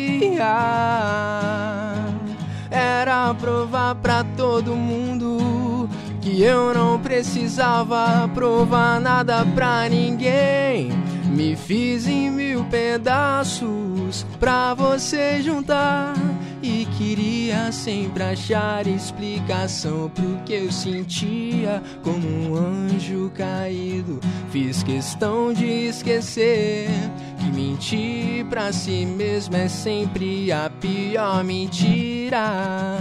[4.36, 5.88] todo mundo
[6.20, 10.90] que eu não precisava provar nada pra ninguém.
[11.26, 16.14] Me fiz em mil pedaços pra você juntar.
[16.62, 24.20] E queria sempre achar explicação pro que eu sentia como um anjo caído.
[24.50, 26.88] Fiz questão de esquecer
[27.31, 32.98] que mentir pra si mesmo é sempre a pior mentira.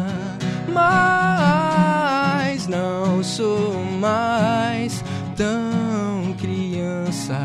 [0.68, 5.04] Mas não sou mais
[5.36, 7.40] tão criança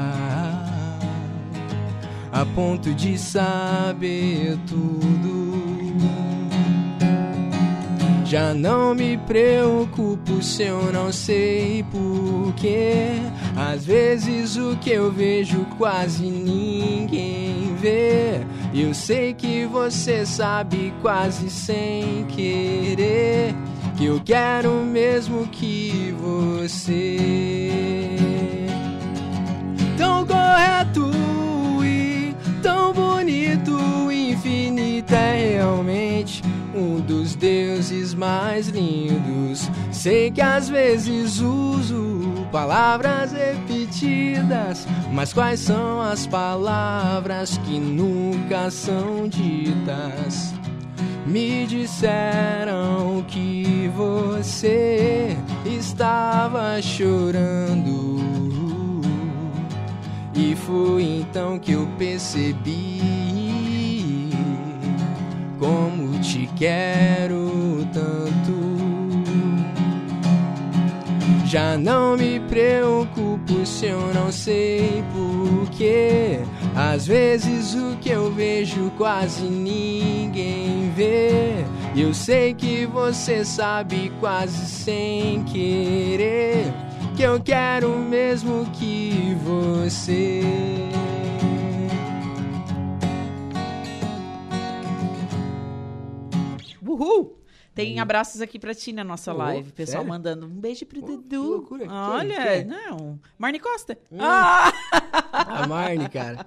[2.32, 5.56] a ponto de saber tudo.
[8.26, 13.12] Já não me preocupo se eu não sei porquê.
[13.56, 18.42] Às vezes o que eu vejo quase ninguém vê.
[18.74, 23.54] Eu sei que você sabe quase sem querer
[23.96, 27.16] que eu quero mesmo que você.
[29.96, 31.10] Tão correto
[31.82, 33.72] e tão bonito,
[34.12, 36.42] infinito é realmente
[36.76, 39.70] um dos deuses mais lindos.
[39.90, 49.28] Sei que às vezes uso palavras repetidas, mas quais são as palavras que nunca são
[49.28, 50.54] ditas?
[51.26, 58.16] Me disseram que você estava chorando.
[60.34, 63.00] E foi então que eu percebi
[65.58, 68.76] como te quero tanto.
[71.46, 76.40] Já não me preocupo se eu não sei porquê.
[76.74, 81.64] Às vezes o que eu vejo quase ninguém vê.
[81.94, 86.72] Eu sei que você sabe quase sem querer
[87.16, 90.42] que eu quero mesmo que você.
[96.96, 97.35] Uhul!
[97.76, 99.70] Tem abraços aqui pra ti na nossa Ô, live.
[99.70, 100.08] Pessoal sério?
[100.08, 101.42] mandando um beijo pro que Dudu.
[101.42, 101.84] loucura.
[101.84, 101.92] Quem?
[101.94, 102.64] Olha, Quem?
[102.64, 103.20] não.
[103.36, 103.98] Marne Costa.
[104.10, 104.16] Hum.
[104.18, 104.72] Ah!
[105.30, 106.46] A Marne, cara.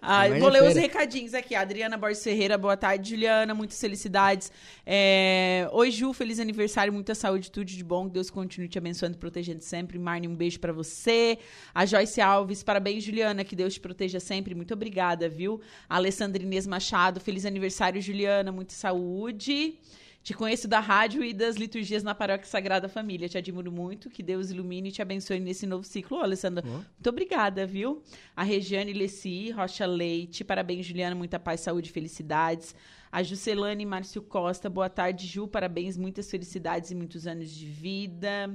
[0.00, 1.56] Ah, Marne vou é ler os recadinhos aqui.
[1.56, 3.10] Adriana Borges Ferreira, boa tarde.
[3.10, 4.52] Juliana, muitas felicidades.
[4.86, 5.68] É...
[5.72, 8.06] Oi, Ju, feliz aniversário, muita saúde, tudo de bom.
[8.06, 9.98] Que Deus continue te abençoando e protegendo sempre.
[9.98, 11.36] Marne, um beijo pra você.
[11.74, 13.42] A Joyce Alves, parabéns, Juliana.
[13.42, 14.54] Que Deus te proteja sempre.
[14.54, 15.60] Muito obrigada, viu?
[15.88, 18.52] A Alessandra Inês Machado, feliz aniversário, Juliana.
[18.52, 19.74] Muita saúde.
[20.22, 23.28] Te conheço da rádio e das liturgias na Paróquia Sagrada Família.
[23.28, 24.10] Te admiro muito.
[24.10, 26.18] Que Deus ilumine e te abençoe nesse novo ciclo.
[26.18, 28.02] Ô, Alessandra, muito obrigada, viu?
[28.36, 30.44] A Regiane Leci, Rocha Leite.
[30.44, 31.14] Parabéns, Juliana.
[31.14, 32.74] Muita paz, saúde e felicidades.
[33.10, 34.68] A Juscelane Márcio Costa.
[34.68, 35.48] Boa tarde, Ju.
[35.48, 38.54] Parabéns, muitas felicidades e muitos anos de vida.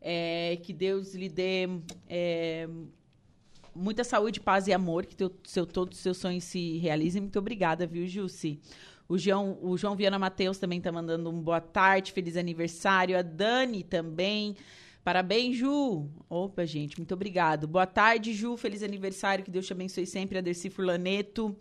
[0.00, 1.66] É, que Deus lhe dê
[2.06, 2.68] é,
[3.74, 5.06] muita saúde, paz e amor.
[5.06, 7.22] Que teu, seu, todos os seus sonhos se realizem.
[7.22, 8.60] Muito obrigada, viu, Jussi?
[9.08, 13.16] O João, o João Viana Matheus também tá mandando um boa tarde, feliz aniversário.
[13.16, 14.56] A Dani também.
[15.04, 16.08] Parabéns, Ju.
[16.28, 17.68] Opa, gente, muito obrigado.
[17.68, 18.56] Boa tarde, Ju.
[18.56, 19.44] Feliz aniversário.
[19.44, 20.38] Que Deus te abençoe sempre.
[20.38, 21.56] A Dercy Furlaneto.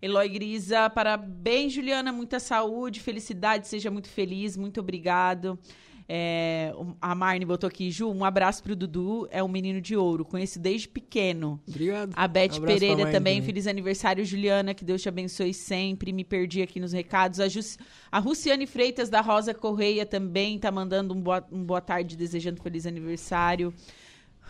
[0.00, 2.12] Eloy Grisa, parabéns, Juliana.
[2.12, 3.68] Muita saúde, felicidade.
[3.68, 4.56] Seja muito feliz.
[4.56, 5.58] Muito obrigado.
[6.08, 9.26] É, a Marne botou aqui, Ju, um abraço pro Dudu.
[9.30, 10.24] É um menino de ouro.
[10.24, 11.60] Conheço desde pequeno.
[11.66, 12.12] Obrigado.
[12.14, 13.42] A Beth pra Pereira também, também.
[13.42, 16.12] feliz aniversário, Juliana, que Deus te abençoe sempre.
[16.12, 17.40] Me perdi aqui nos recados.
[17.40, 17.76] A, Jus-
[18.10, 22.62] a Luciane Freitas da Rosa Correia também tá mandando um boa, um boa tarde, desejando
[22.62, 23.74] feliz aniversário.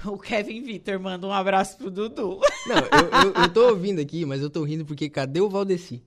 [0.04, 2.38] O Kevin Vitor manda um abraço pro Dudu.
[2.66, 6.02] Não, eu, eu, eu tô ouvindo aqui, mas eu tô rindo porque cadê o Valdeci?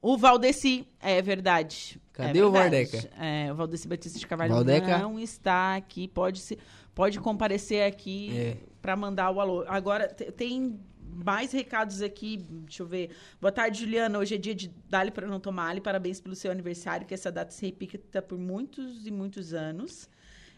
[0.00, 2.00] O Valdeci, é verdade.
[2.12, 2.50] Cadê é o.
[2.50, 3.10] Vardeca?
[3.18, 4.98] É, o Valdeci Batista de Carvalho Valdeca?
[4.98, 6.06] não está aqui.
[6.08, 6.58] Pode, se,
[6.94, 8.56] pode comparecer aqui É.
[8.80, 9.64] para mandar o alô.
[9.66, 12.36] Agora, te- tem mais recados aqui.
[12.38, 13.10] Deixa eu ver.
[13.40, 14.18] Boa tarde, Juliana.
[14.18, 15.78] Hoje é dia de Dali para não tomar.
[15.80, 17.06] Parabéns pelo seu aniversário.
[17.06, 20.08] Que essa data se repita por muitos e muitos anos.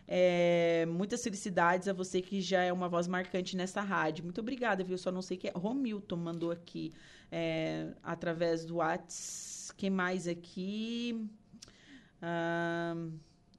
[0.06, 4.22] É, muitas felicidades a você que já é uma voz marcante nessa rádio.
[4.24, 4.98] Muito obrigada, viu?
[4.98, 5.58] Só não sei quem é.
[5.58, 6.92] Romilton mandou aqui
[7.32, 9.72] é, através do Whats.
[9.76, 11.26] Quem mais aqui?
[12.28, 13.10] Ahn,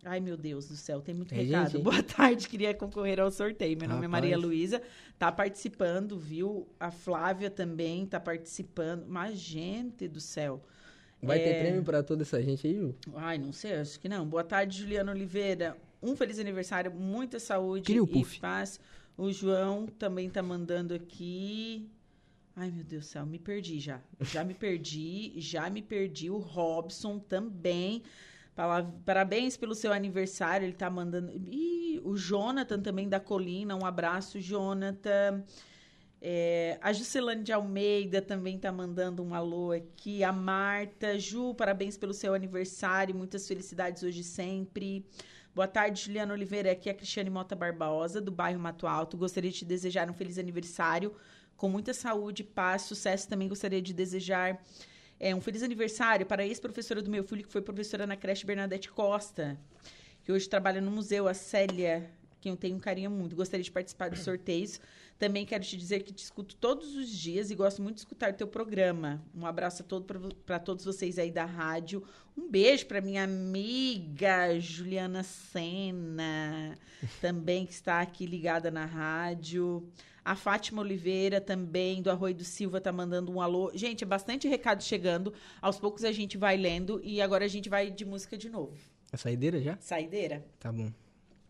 [0.08, 1.72] Ai, meu Deus do céu, tem muito Tem recado.
[1.72, 1.82] gente?
[1.84, 3.76] Boa tarde, queria concorrer ao sorteio.
[3.78, 4.12] Meu nome é Rapaz.
[4.24, 4.80] Maria Luísa,
[5.18, 6.68] tá participando, viu?
[6.80, 9.06] A Flávia também tá participando.
[9.08, 10.62] Mas, gente do céu.
[11.24, 11.44] Vai É.
[11.44, 12.94] ter prêmio pra toda essa gente aí, Ju?
[13.16, 14.28] Ai, não sei, acho que não.
[14.28, 15.76] Boa tarde, Juliana Oliveira.
[16.04, 18.40] Um feliz aniversário, muita saúde Queria o e puff.
[18.40, 18.80] paz.
[19.18, 21.90] O João também tá mandando aqui.
[22.56, 24.00] Ai, meu Deus do céu, me perdi já.
[24.22, 26.30] Já me perdi, já me perdi.
[26.30, 28.04] O Robson também
[29.06, 30.66] Parabéns pelo seu aniversário.
[30.66, 31.32] Ele tá mandando.
[31.34, 33.76] Ih, o Jonathan também da Colina.
[33.76, 35.44] Um abraço, Jonathan.
[36.22, 40.24] É, a Juscelane de Almeida também tá mandando um alô aqui.
[40.24, 41.20] A Marta.
[41.20, 43.14] Ju, parabéns pelo seu aniversário.
[43.14, 45.06] Muitas felicidades hoje e sempre.
[45.54, 46.72] Boa tarde, Juliana Oliveira.
[46.72, 49.16] Aqui é a Cristiane Mota Barbosa, do bairro Mato Alto.
[49.18, 51.14] Gostaria de te desejar um feliz aniversário,
[51.56, 53.30] com muita saúde, paz, sucesso.
[53.30, 54.62] Também gostaria de desejar
[55.20, 58.46] é, um feliz aniversário para a ex-professora do meu filho, que foi professora na creche
[58.46, 59.58] Bernadette Costa,
[60.24, 62.10] que hoje trabalha no museu, a Célia,
[62.42, 63.36] quem eu tenho um carinho muito.
[63.36, 64.80] Gostaria de participar dos sorteios.
[65.18, 68.34] Também quero te dizer que te escuto todos os dias e gosto muito de escutar
[68.34, 69.24] teu programa.
[69.34, 70.06] Um abraço a todo
[70.46, 72.04] para todos vocês aí da rádio.
[72.38, 76.78] Um beijo para minha amiga Juliana Sena,
[77.22, 79.88] também que está aqui ligada na rádio.
[80.26, 83.72] A Fátima Oliveira também, do Arroio do Silva, tá mandando um alô.
[83.76, 85.32] Gente, é bastante recado chegando.
[85.62, 88.76] Aos poucos a gente vai lendo e agora a gente vai de música de novo.
[89.14, 89.78] É saideira já?
[89.80, 90.92] Saideira, Tá bom.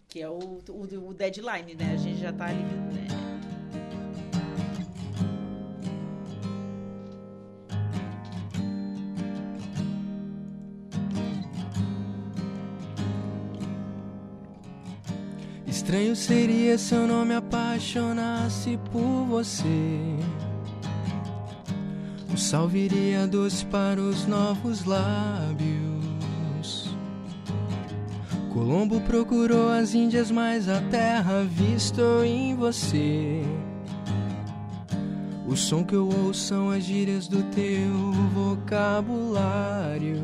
[0.09, 1.93] que é o, o, o deadline, né?
[1.93, 2.61] A gente já tá ali.
[2.63, 3.07] Né?
[15.67, 17.33] Estranho seria se eu não me
[17.75, 20.15] apaixonasse por você.
[22.33, 25.75] O sal viria doce para os novos lábios.
[28.53, 33.41] Colombo procurou as Índias, mas a terra avistou em você.
[35.45, 37.91] O som que eu ouço são as gírias do teu
[38.33, 40.15] vocabulário.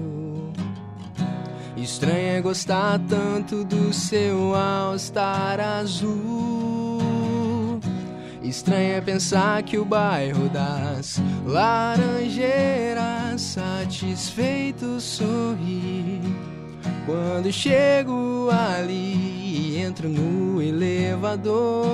[1.75, 6.80] Estranho é gostar tanto do seu all-star azul.
[8.51, 16.19] Estranho é pensar que o bairro das Laranjeiras satisfeito sorri.
[17.05, 21.87] Quando chego ali, entro no elevador.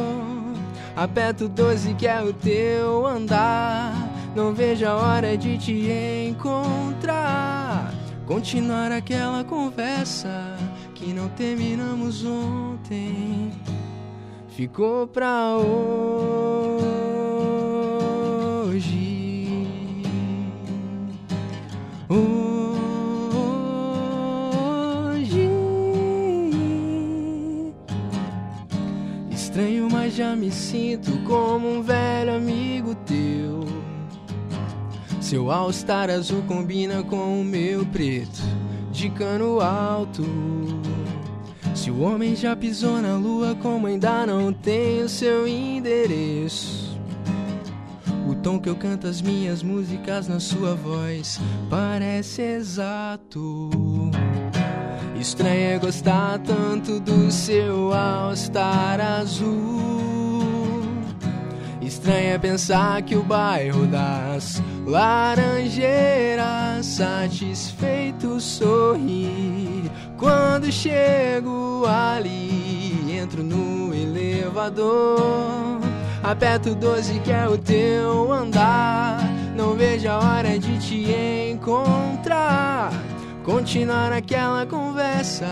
[0.95, 3.93] Aperto 12 que é o teu andar.
[4.35, 5.91] Não vejo a hora de te
[6.27, 7.93] encontrar.
[8.25, 10.57] Continuar aquela conversa
[10.95, 13.51] que não terminamos ontem.
[14.57, 15.67] Ficou pra hoje.
[22.09, 22.27] Hoje.
[29.29, 33.59] Estranho, mas já me sinto como um velho amigo teu.
[35.21, 38.41] Seu all-star azul combina com o meu preto
[38.91, 40.23] de cano alto.
[41.87, 46.99] Se o homem já pisou na lua, como ainda não tem o seu endereço.
[48.29, 53.69] O tom que eu canto as minhas músicas na sua voz parece exato.
[55.17, 60.26] Estranho é gostar tanto do seu all-star azul.
[61.87, 69.89] Estranho é pensar que o bairro das Laranjeiras satisfeito sorri.
[70.17, 75.79] Quando chego ali, entro no elevador.
[76.21, 79.21] Aperto 12 que é o teu andar.
[79.55, 81.09] Não vejo a hora de te
[81.53, 82.91] encontrar.
[83.45, 85.47] Continuar aquela conversa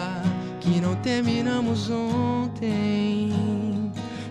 [0.59, 3.74] que não terminamos ontem.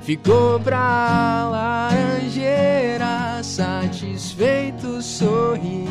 [0.04, 5.86] Ficou pra laranjeira, satisfeito sorri.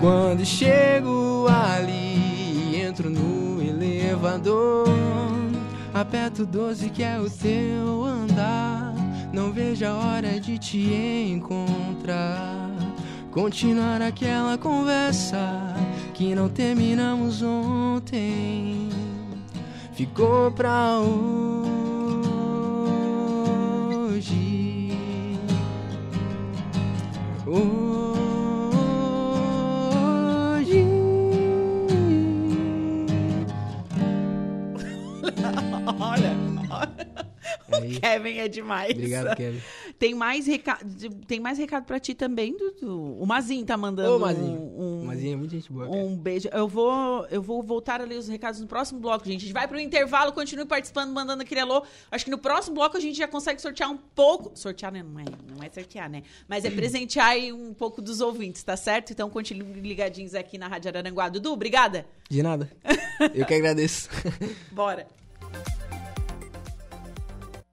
[0.00, 4.88] Quando chego ali, entro no elevador.
[5.92, 8.94] Aperto 12 que é o teu andar.
[9.30, 12.70] Não vejo a hora de te encontrar.
[13.30, 15.36] Continuar aquela conversa
[16.14, 18.88] que não terminamos ontem.
[19.92, 21.75] Ficou pra hoje.
[29.46, 30.84] Hoje.
[36.00, 36.36] Olha,
[37.72, 38.00] Aí.
[38.00, 38.90] Kevin é demais.
[38.92, 39.60] Obrigado, Kevin.
[39.98, 40.84] Tem mais recado,
[41.26, 43.16] tem mais recado pra ti também, Dudu.
[43.18, 44.60] O Mazinho tá mandando Ô, Mazinho.
[44.60, 45.98] um, um, É muita gente boa, cara.
[45.98, 46.48] um beijo.
[46.52, 49.38] Eu vou, eu vou voltar a ler os recados no próximo bloco, gente.
[49.38, 51.84] A gente vai pro intervalo, continue participando, mandando aquele alô.
[52.10, 54.52] Acho que no próximo bloco a gente já consegue sortear um pouco.
[54.54, 55.02] Sortear, né?
[55.02, 55.24] Não é,
[55.56, 56.22] não é sortear, né?
[56.48, 59.12] Mas é presentear aí um pouco dos ouvintes, tá certo?
[59.12, 61.28] Então continue ligadinhos aqui na Rádio Araranguá.
[61.28, 62.06] Dudu, obrigada.
[62.28, 62.70] De nada.
[63.34, 64.08] Eu que agradeço.
[64.72, 65.06] Bora.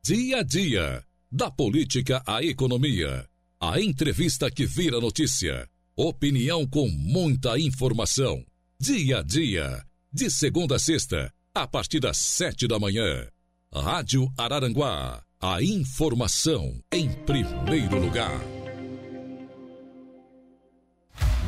[0.04, 1.04] Dia a dia.
[1.32, 3.26] Da política à economia.
[3.60, 5.68] A entrevista que vira notícia.
[5.96, 8.44] Opinião com muita informação.
[8.80, 9.86] Dia a dia.
[10.12, 13.28] De segunda a sexta, a partir das sete da manhã.
[13.72, 15.24] Rádio Araranguá.
[15.40, 18.42] A informação em primeiro lugar.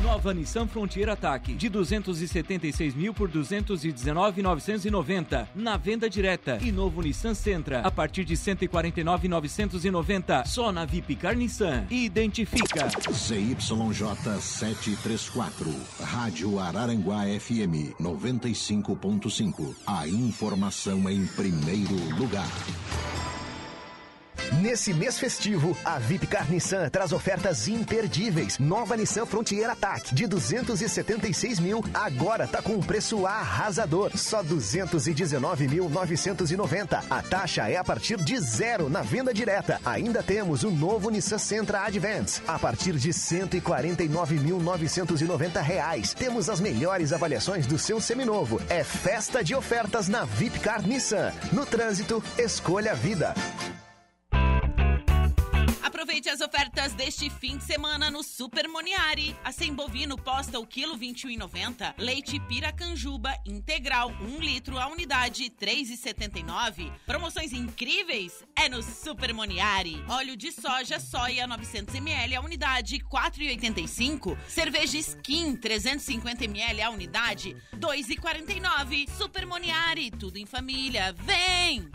[0.02, 7.34] Nova Nissan Frontier Ataque de 276 mil por 219.990 na venda direta e novo Nissan
[7.34, 11.86] Sentra a partir de 149.990 só na Vipcar Nissan.
[11.90, 19.74] Identifica ZYJ 734, Rádio Araranguá FM 95.5.
[19.86, 22.46] A informação em primeiro lugar.
[24.60, 28.58] Nesse mês festivo, a Vipcar Nissan traz ofertas imperdíveis.
[28.58, 37.04] Nova Nissan Frontier Attack de 276 mil, agora tá com um preço arrasador, só 219.990.
[37.10, 39.78] A taxa é a partir de zero na venda direta.
[39.84, 46.14] Ainda temos o novo Nissan Sentra Advance a partir de 149.990 reais.
[46.14, 48.58] Temos as melhores avaliações do seu seminovo.
[48.68, 51.30] É festa de ofertas na Vipcar Nissan.
[51.52, 53.34] No trânsito, escolha a vida.
[55.96, 59.34] Aproveite as ofertas deste fim de semana no Super Moniari.
[59.42, 61.94] A Sem Bovino posta o quilo 21,90.
[61.96, 66.92] Leite Piracanjuba integral 1 litro a unidade 3,79.
[67.06, 70.04] Promoções incríveis é no Super Moniari.
[70.06, 74.36] Óleo de soja soia 900 ml a unidade 4,85.
[74.46, 79.08] Cerveja Skin 350 ml a unidade 2,49.
[79.16, 81.14] Super Moniari, tudo em família.
[81.14, 81.90] Vem!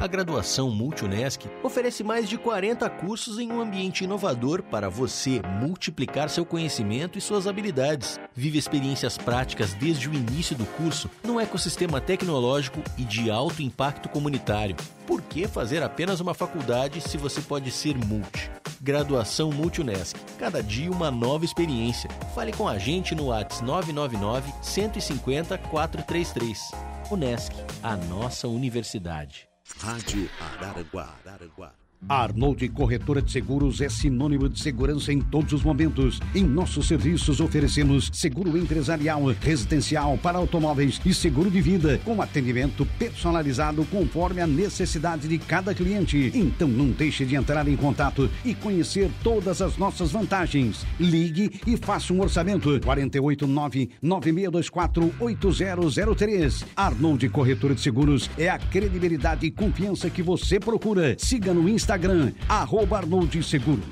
[0.00, 6.30] A graduação Multunesc oferece mais de 40 cursos em um ambiente inovador para você multiplicar
[6.30, 8.16] seu conhecimento e suas habilidades.
[8.32, 14.08] Vive experiências práticas desde o início do curso num ecossistema tecnológico e de alto impacto
[14.08, 14.76] comunitário.
[15.04, 18.48] Por que fazer apenas uma faculdade se você pode ser multi?
[18.80, 20.16] Graduação Multunesc.
[20.38, 22.08] Cada dia uma nova experiência.
[22.36, 26.70] Fale com a gente no WhatsApp 999 150 433.
[27.10, 29.47] Unesc, a nossa universidade.
[29.76, 31.87] Rádio Araranguá.
[32.06, 32.28] Araranguá.
[32.28, 36.20] Arnold Corretora de Seguros é sinônimo de segurança em todos os momentos.
[36.34, 42.86] Em nossos serviços oferecemos seguro empresarial, residencial para automóveis e seguro de vida, com atendimento
[42.98, 46.30] personalizado conforme a necessidade de cada cliente.
[46.34, 50.86] Então não deixe de entrar em contato e conhecer todas as nossas vantagens.
[51.00, 56.64] Ligue e faça um orçamento 489 9624 8003.
[56.76, 61.16] Arnold Corretora de Seguros é a credibilidade e confiança que você procura.
[61.18, 63.82] Siga no Instagram Instagram, arroba Arnold Seguro.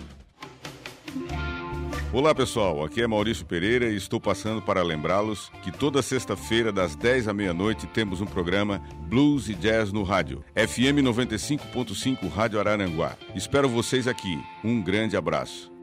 [2.12, 6.94] Olá pessoal, aqui é Maurício Pereira e estou passando para lembrá-los que toda sexta-feira, das
[6.94, 10.44] 10 à meia-noite, temos um programa Blues e Jazz no rádio.
[10.54, 13.16] FM 95.5 Rádio Araranguá.
[13.34, 14.38] Espero vocês aqui.
[14.62, 15.75] Um grande abraço.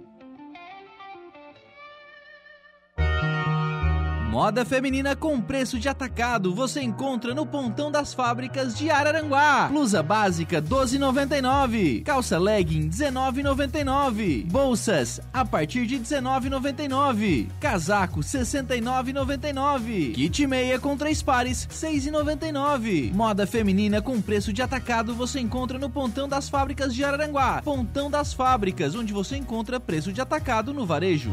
[4.33, 9.67] Moda feminina com preço de atacado você encontra no Pontão das Fábricas de Araranguá.
[9.67, 12.01] Blusa básica 12,99.
[12.01, 14.47] Calça legging 19,99.
[14.49, 17.47] Bolsas a partir de 19,99.
[17.59, 20.15] Casaco 69,99.
[20.15, 23.13] Kit meia com três pares 6,99.
[23.13, 27.61] Moda feminina com preço de atacado você encontra no Pontão das Fábricas de Araranguá.
[27.61, 31.31] Pontão das Fábricas, onde você encontra preço de atacado no varejo.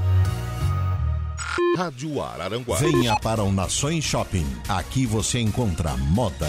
[1.76, 2.76] Rádio Araranguá.
[2.76, 4.46] Venha para o Nações Shopping.
[4.68, 6.48] Aqui você encontra moda.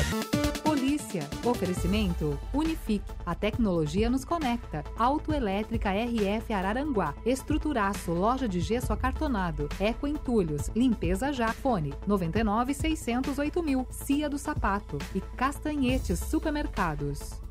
[0.64, 1.30] Polícia.
[1.44, 3.06] Oferecimento Unifique.
[3.26, 4.84] A tecnologia nos conecta.
[4.98, 7.14] Autoelétrica RF Araranguá.
[7.26, 8.12] Estruturaço.
[8.12, 9.70] Loja de gesso acartonado.
[9.80, 10.70] Eco Entulhos.
[10.76, 11.54] Limpeza já.
[11.54, 13.88] Fone 99 608 mil.
[13.90, 14.98] Cia do Sapato.
[15.16, 17.42] E Castanhetes Supermercados.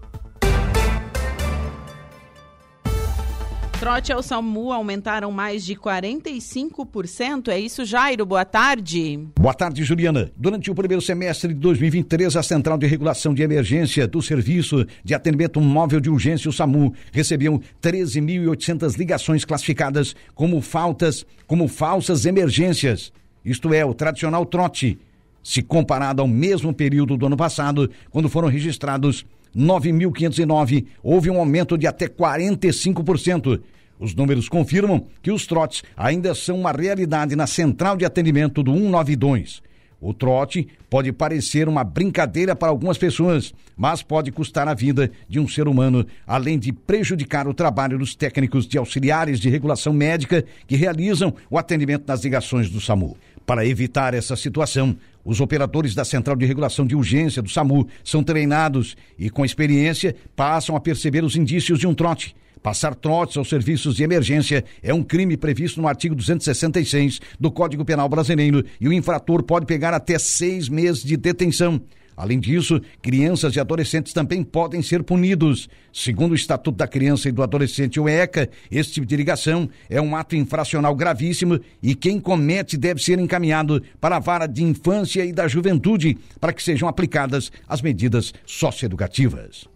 [3.80, 7.48] Trote ao SAMU aumentaram mais de 45%.
[7.48, 8.26] É isso, Jairo?
[8.26, 9.26] Boa tarde.
[9.40, 10.30] Boa tarde, Juliana.
[10.36, 15.14] Durante o primeiro semestre de 2023, a Central de Regulação de Emergência do Serviço de
[15.14, 23.10] Atendimento Móvel de Urgência, o SAMU, recebiam 13.800 ligações classificadas como faltas, como falsas emergências.
[23.42, 24.98] Isto é, o tradicional trote.
[25.42, 29.24] Se comparado ao mesmo período do ano passado, quando foram registrados
[29.56, 33.60] 9.509, houve um aumento de até 45%.
[33.98, 38.72] Os números confirmam que os trotes ainda são uma realidade na central de atendimento do
[38.72, 39.62] 192.
[40.00, 45.38] O trote pode parecer uma brincadeira para algumas pessoas, mas pode custar a vida de
[45.38, 50.42] um ser humano, além de prejudicar o trabalho dos técnicos de auxiliares de regulação médica
[50.66, 53.14] que realizam o atendimento nas ligações do SAMU.
[53.44, 58.22] Para evitar essa situação, os operadores da Central de Regulação de Urgência do SAMU são
[58.22, 62.34] treinados e, com experiência, passam a perceber os indícios de um trote.
[62.62, 67.84] Passar trotes aos serviços de emergência é um crime previsto no artigo 266 do Código
[67.86, 71.80] Penal Brasileiro e o infrator pode pegar até seis meses de detenção.
[72.20, 75.70] Além disso, crianças e adolescentes também podem ser punidos.
[75.90, 79.98] Segundo o Estatuto da Criança e do Adolescente, o ECA, esse tipo de ligação é
[80.02, 85.24] um ato infracional gravíssimo e quem comete deve ser encaminhado para a vara de infância
[85.24, 89.66] e da juventude para que sejam aplicadas as medidas socioeducativas.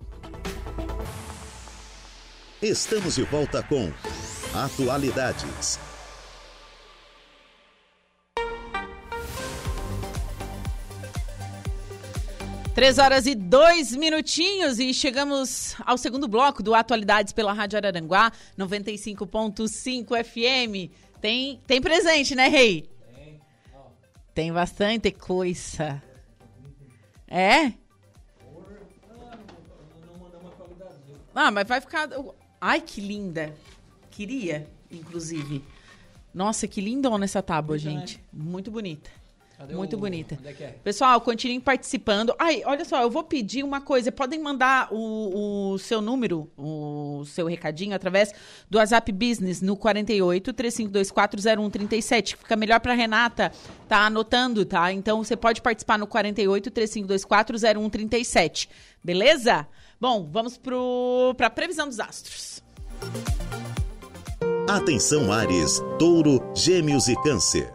[2.61, 3.91] Estamos de volta com
[4.55, 5.79] Atualidades.
[12.75, 18.33] Três horas e dois minutinhos e chegamos ao segundo bloco do Atualidades pela Rádio Araranguá,
[18.59, 20.93] 95.5 FM.
[21.21, 22.91] Tem, tem presente, né, Rei?
[23.15, 23.41] Tem.
[24.35, 26.03] Tem bastante coisa.
[27.29, 27.75] É?
[31.33, 32.09] Ah, mas vai ficar.
[32.61, 33.55] Ai, que linda.
[34.11, 35.63] Queria, inclusive.
[36.35, 38.21] Nossa, que lindona essa tábua, gente.
[38.33, 39.11] Muito bonita.
[39.57, 40.37] Cadê Muito o- bonita.
[40.39, 40.75] onde é que é?
[40.83, 42.35] Pessoal, continuem participando.
[42.39, 44.11] Ai, olha só, eu vou pedir uma coisa.
[44.11, 48.33] Podem mandar o, o seu número, o seu recadinho, através
[48.69, 52.37] do WhatsApp Business no 48 3524 0137.
[52.37, 53.53] Fica melhor pra Renata
[53.89, 54.93] tá anotando, tá?
[54.93, 58.69] Então você pode participar no 48 3524 0137.
[59.05, 59.67] Beleza?
[60.01, 62.63] Bom, vamos pro, pra previsão dos astros.
[64.69, 67.73] Atenção Ares, Touro, Gêmeos e Câncer.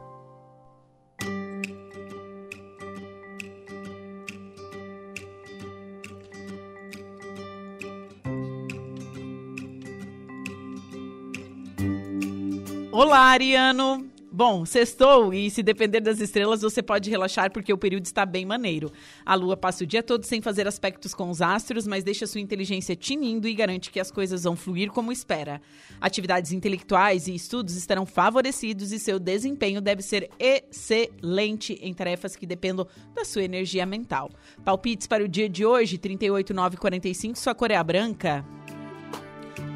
[13.30, 14.10] Ariano!
[14.32, 18.44] Bom, sextou e se depender das estrelas, você pode relaxar porque o período está bem
[18.44, 18.92] maneiro.
[19.24, 22.42] A lua passa o dia todo sem fazer aspectos com os astros, mas deixa sua
[22.42, 25.62] inteligência tinindo e garante que as coisas vão fluir como espera.
[26.02, 32.48] Atividades intelectuais e estudos estarão favorecidos e seu desempenho deve ser excelente em tarefas que
[32.48, 34.32] dependam da sua energia mental.
[34.66, 38.44] Palpites para o dia de hoje, 38945, sua cor é branca.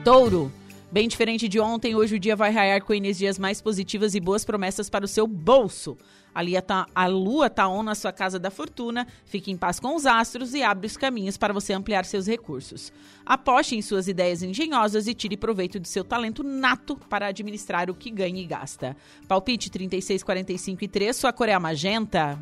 [0.03, 0.62] Touro.
[0.93, 4.45] Bem diferente de ontem, hoje o dia vai raiar com energias mais positivas e boas
[4.45, 5.97] promessas para o seu bolso.
[6.35, 9.79] A, lia tá, a lua tá on na sua casa da fortuna, fique em paz
[9.79, 12.93] com os astros e abre os caminhos para você ampliar seus recursos.
[13.25, 17.95] Aposte em suas ideias engenhosas e tire proveito do seu talento nato para administrar o
[17.95, 18.95] que ganha e gasta.
[19.27, 22.39] Palpite 36, 45 e 3, sua cor é a magenta.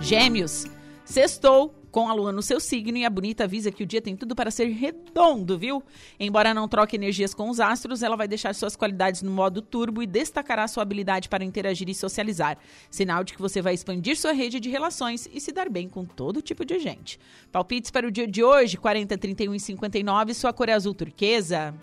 [0.00, 0.66] Gêmeos.
[1.04, 4.14] Sextou com a lua no seu signo e a bonita avisa que o dia tem
[4.14, 5.82] tudo para ser redondo, viu?
[6.20, 10.02] Embora não troque energias com os astros, ela vai deixar suas qualidades no modo turbo
[10.02, 12.58] e destacará sua habilidade para interagir e socializar.
[12.90, 16.04] Sinal de que você vai expandir sua rede de relações e se dar bem com
[16.04, 17.18] todo tipo de gente.
[17.50, 21.74] Palpites para o dia de hoje, 40, 31 e 59, sua cor é azul turquesa.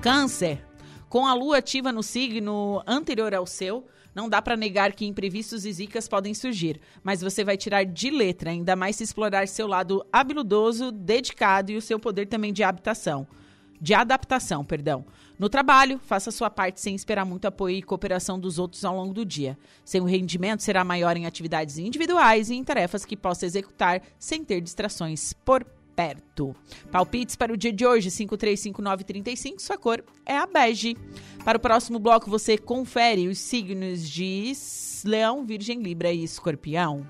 [0.00, 0.64] Câncer.
[1.10, 3.86] Com a lua ativa no signo anterior ao seu,
[4.18, 8.10] não dá para negar que imprevistos e zicas podem surgir, mas você vai tirar de
[8.10, 12.64] letra, ainda mais se explorar seu lado habilidoso, dedicado e o seu poder também de
[12.64, 13.28] habitação.
[13.80, 15.06] De adaptação, perdão.
[15.38, 19.14] No trabalho, faça sua parte sem esperar muito apoio e cooperação dos outros ao longo
[19.14, 19.56] do dia.
[19.84, 24.60] Seu rendimento será maior em atividades individuais e em tarefas que possa executar sem ter
[24.60, 25.64] distrações por
[25.98, 26.54] perto.
[26.92, 30.96] Palpites para o dia de hoje, 535935, sua cor é a bege.
[31.44, 34.52] Para o próximo bloco, você confere os signos de
[35.04, 37.04] Leão, Virgem, Libra e Escorpião.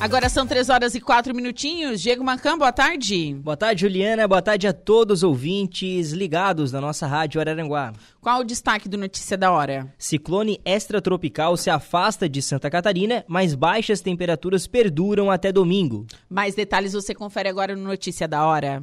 [0.00, 2.00] Agora são três horas e quatro minutinhos.
[2.00, 3.34] Diego Macan, boa tarde.
[3.34, 4.26] Boa tarde, Juliana.
[4.26, 7.92] Boa tarde a todos os ouvintes ligados na nossa rádio Araranguá.
[8.18, 9.92] Qual o destaque do Notícia da Hora?
[9.98, 16.06] Ciclone extratropical se afasta de Santa Catarina, mas baixas temperaturas perduram até domingo.
[16.30, 18.82] Mais detalhes você confere agora no Notícia da Hora.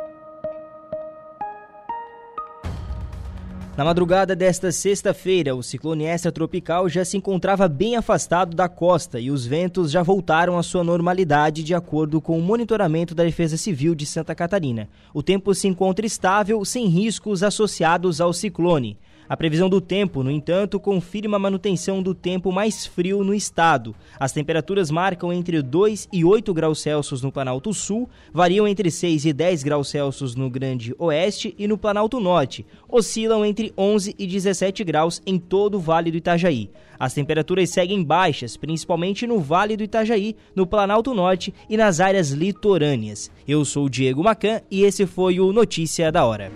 [3.81, 9.31] Na madrugada desta sexta-feira, o ciclone extratropical já se encontrava bem afastado da costa e
[9.31, 13.95] os ventos já voltaram à sua normalidade de acordo com o monitoramento da Defesa Civil
[13.95, 14.87] de Santa Catarina.
[15.11, 18.99] O tempo se encontra estável, sem riscos associados ao ciclone.
[19.31, 23.95] A previsão do tempo, no entanto, confirma a manutenção do tempo mais frio no estado.
[24.19, 29.23] As temperaturas marcam entre 2 e 8 graus Celsius no Planalto Sul, variam entre 6
[29.23, 32.65] e 10 graus Celsius no Grande Oeste e no Planalto Norte.
[32.89, 36.69] Oscilam entre 11 e 17 graus em todo o Vale do Itajaí.
[36.99, 42.31] As temperaturas seguem baixas, principalmente no Vale do Itajaí, no Planalto Norte e nas áreas
[42.31, 43.31] litorâneas.
[43.47, 46.51] Eu sou o Diego Macan e esse foi o Notícia da Hora.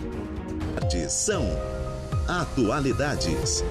[1.08, 1.42] São
[2.28, 3.62] atualidades.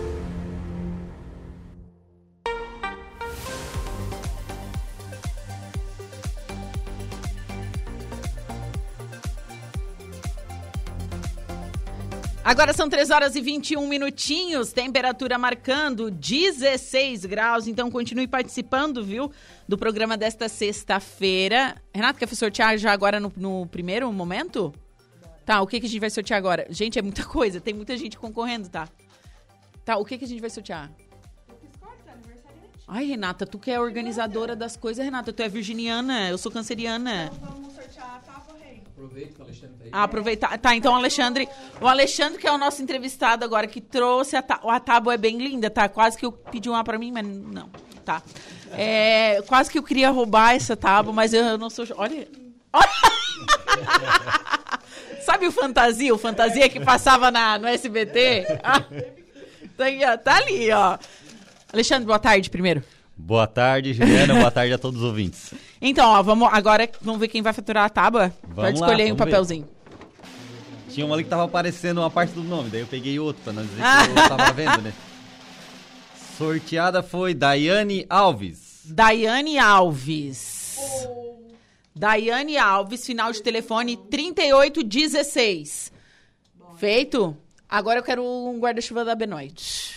[12.46, 19.32] Agora são 3 horas e 21 minutinhos, temperatura marcando 16 graus, então continue participando, viu,
[19.68, 21.76] do programa desta sexta-feira.
[21.92, 24.72] Renato, quer sortear já agora no, no primeiro momento?
[25.46, 26.66] Tá, o que, que a gente vai sortear agora?
[26.70, 28.88] Gente, é muita coisa, tem muita gente concorrendo, tá?
[29.84, 30.92] Tá, o que, que a gente vai sortear?
[32.88, 37.32] Ai, Renata, tu que é organizadora das coisas, Renata, tu é virginiana, eu sou canceriana.
[37.42, 38.84] Vamos sortear a Tábua Rei.
[38.86, 39.90] Aproveita que o Alexandre tá aí.
[39.92, 40.58] Ah, aproveitar.
[40.60, 41.50] Tá, então o Alexandre.
[41.82, 45.18] O Alexandre, que é o nosso entrevistado agora, que trouxe a, tá, a tábua é
[45.18, 45.90] bem linda, tá?
[45.90, 47.70] Quase que eu pedi uma pra mim, mas não.
[48.04, 48.22] Tá.
[48.72, 51.88] É, quase que eu queria roubar essa tábua, mas eu, eu não sou.
[51.98, 52.28] Olha.
[52.72, 52.90] Olha!
[55.26, 56.14] Sabe o Fantasia?
[56.14, 58.46] O Fantasia que passava na, no SBT?
[58.64, 58.80] Ah,
[59.76, 61.00] tá, tá ali, ó.
[61.74, 62.84] Alexandre, boa tarde primeiro.
[63.18, 64.36] Boa tarde, Juliana.
[64.36, 65.52] Boa tarde a todos os ouvintes.
[65.82, 68.32] Então, ó, vamos agora vamos ver quem vai faturar a tábua.
[68.44, 69.32] Vamos Pode lá, escolher aí um vamos ver.
[69.32, 69.68] papelzinho.
[70.90, 73.52] Tinha uma ali que tava aparecendo uma parte do nome, daí eu peguei outro pra
[73.52, 74.94] não dizer que eu tava vendo, né?
[76.38, 78.82] Sorteada foi Daiane Alves.
[78.86, 80.78] Daiane Alves.
[81.96, 85.92] Daiane Alves, final de telefone 3816.
[86.78, 87.36] Feito?
[87.70, 89.94] Agora eu quero um guarda-chuva da Benoit.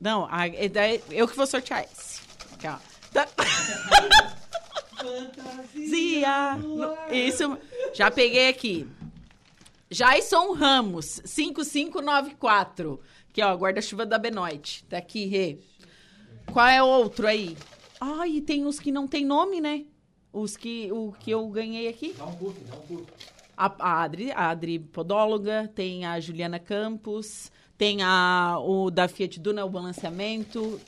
[0.00, 2.20] Não, a- é daí- eu que vou sortear esse.
[2.54, 2.76] Aqui, ó.
[3.12, 3.28] Tá-
[4.96, 6.58] Fantasia.
[7.12, 7.58] Isso.
[7.92, 8.88] Já peguei aqui.
[9.90, 13.00] Jason Ramos, 5594.
[13.30, 14.84] Aqui, ó, guarda-chuva da Benoit.
[14.88, 15.58] Tá aqui, Rê.
[16.50, 17.56] Qual é o outro aí?
[18.04, 19.84] Ai, tem os que não tem nome, né?
[20.32, 22.12] Os que, o que eu ganhei aqui.
[22.18, 23.04] Dá um puff, dá um puff.
[23.56, 29.38] A, a Adri, a Adri Podóloga, tem a Juliana Campos, tem a, o da Fiat
[29.38, 30.80] Duna, o balanceamento.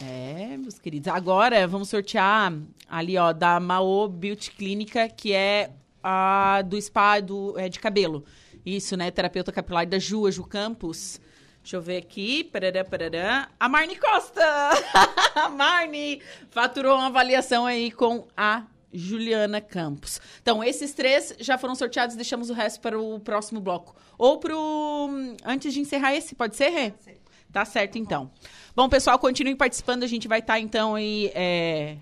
[0.00, 1.08] É, meus queridos.
[1.08, 2.56] Agora vamos sortear
[2.88, 8.24] ali, ó, da Mao Beauty Clínica, que é a do spa do, é, de cabelo.
[8.64, 9.10] Isso, né?
[9.10, 11.20] Terapeuta capilar da Ju, a Ju Campos.
[11.62, 12.44] Deixa eu ver aqui.
[12.44, 13.48] Parará, parará.
[13.58, 14.42] A Marne Costa!
[15.34, 20.20] a Marne faturou uma avaliação aí com a Juliana Campos.
[20.40, 23.94] Então, esses três já foram sorteados, deixamos o resto para o próximo bloco.
[24.16, 25.08] Ou pro.
[25.44, 26.92] Antes de encerrar esse, pode ser, Rê?
[27.52, 28.30] Tá certo, então.
[28.74, 30.02] Bom, pessoal, continuem participando.
[30.02, 31.30] A gente vai estar, então, aí.
[31.34, 31.96] é,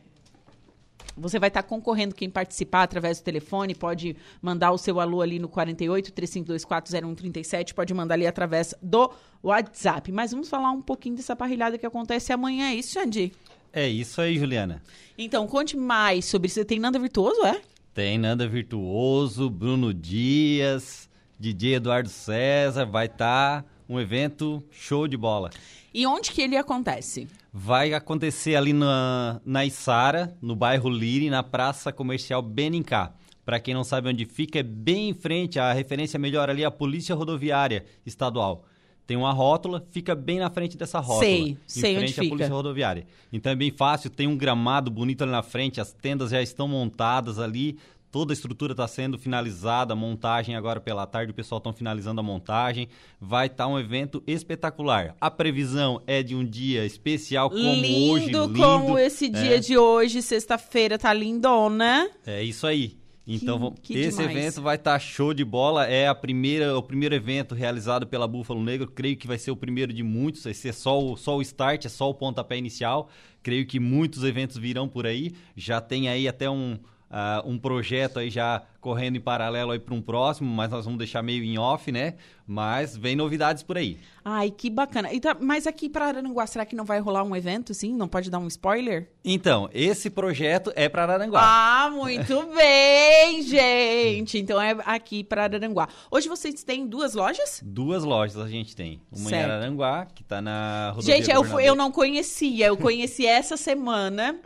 [1.17, 5.39] Você vai estar concorrendo quem participar através do telefone, pode mandar o seu alô ali
[5.39, 9.11] no 48 3524 0137, pode mandar ali através do
[9.43, 10.13] WhatsApp.
[10.13, 13.33] Mas vamos falar um pouquinho dessa parrilhada que acontece amanhã, é isso, Andy?
[13.73, 14.83] É isso aí, Juliana.
[15.19, 16.65] Então, conte mais sobre isso.
[16.65, 17.61] Tem nada virtuoso, é?
[17.97, 21.09] Tem Nanda Virtuoso, Bruno Dias,
[21.39, 22.85] DJ Eduardo César.
[22.85, 25.51] Vai estar um evento show de bola.
[25.97, 27.27] E onde que ele acontece?
[27.51, 33.15] Vai acontecer ali na, na Içara, no bairro Liri, na Praça Comercial Benincá.
[33.47, 36.67] Para quem não sabe onde fica, é bem em frente, a referência melhor ali é
[36.67, 38.67] a Polícia Rodoviária Estadual.
[39.07, 41.21] Tem uma rótula, fica bem na frente dessa rótula.
[41.25, 42.35] Sei, em sei onde frente à fica.
[42.35, 43.07] Polícia Rodoviária.
[43.33, 46.69] Então é bem fácil, tem um gramado bonito ali na frente, as tendas já estão
[46.69, 47.79] montadas ali,
[48.17, 52.19] toda a estrutura está sendo finalizada, a montagem agora pela tarde, o pessoal está finalizando
[52.19, 52.89] a montagem.
[53.21, 55.15] Vai estar um evento espetacular.
[55.21, 58.55] A previsão é de um dia especial como lindo, hoje, lindo.
[58.55, 59.59] como esse dia é.
[59.59, 62.09] de hoje, sexta-feira, tá lindona.
[62.25, 62.97] É isso aí.
[63.27, 64.35] Então, vamos- que esse demais.
[64.35, 65.85] evento vai estar show de bola.
[65.87, 68.91] É a primeira, o primeiro evento realizado pela Búfalo Negro.
[68.91, 70.45] Creio que vai ser o primeiro de muitos.
[70.45, 73.11] Vai ser só o, só o start, é só o pontapé inicial.
[73.43, 75.35] Creio que muitos eventos virão por aí.
[75.55, 76.79] Já tem aí até um,
[77.11, 80.99] ah, um projeto aí já correndo em paralelo aí para um próximo, mas nós vamos
[80.99, 82.15] deixar meio em off, né?
[82.47, 83.99] Mas vem novidades por aí.
[84.25, 85.13] Ai, que bacana.
[85.13, 87.93] E tá- mas aqui pra Araranguá, será que não vai rolar um evento, sim?
[87.93, 89.11] Não pode dar um spoiler?
[89.25, 91.41] Então, esse projeto é para Araranguá.
[91.43, 94.39] Ah, muito bem, gente.
[94.39, 95.89] Então é aqui pra Araranguá.
[96.11, 97.61] Hoje vocês têm duas lojas?
[97.65, 99.01] Duas lojas a gente tem.
[99.11, 99.49] Uma Certo.
[99.49, 102.67] em Araranguá, que está na rodovia Gente, eu, eu não conhecia.
[102.67, 104.37] Eu conheci essa semana.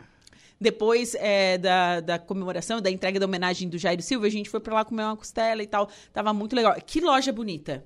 [0.61, 4.59] Depois é, da, da comemoração, da entrega da homenagem do Jairo Silva, a gente foi
[4.59, 5.89] pra lá comer uma costela e tal.
[6.13, 6.75] Tava muito legal.
[6.85, 7.83] Que loja bonita.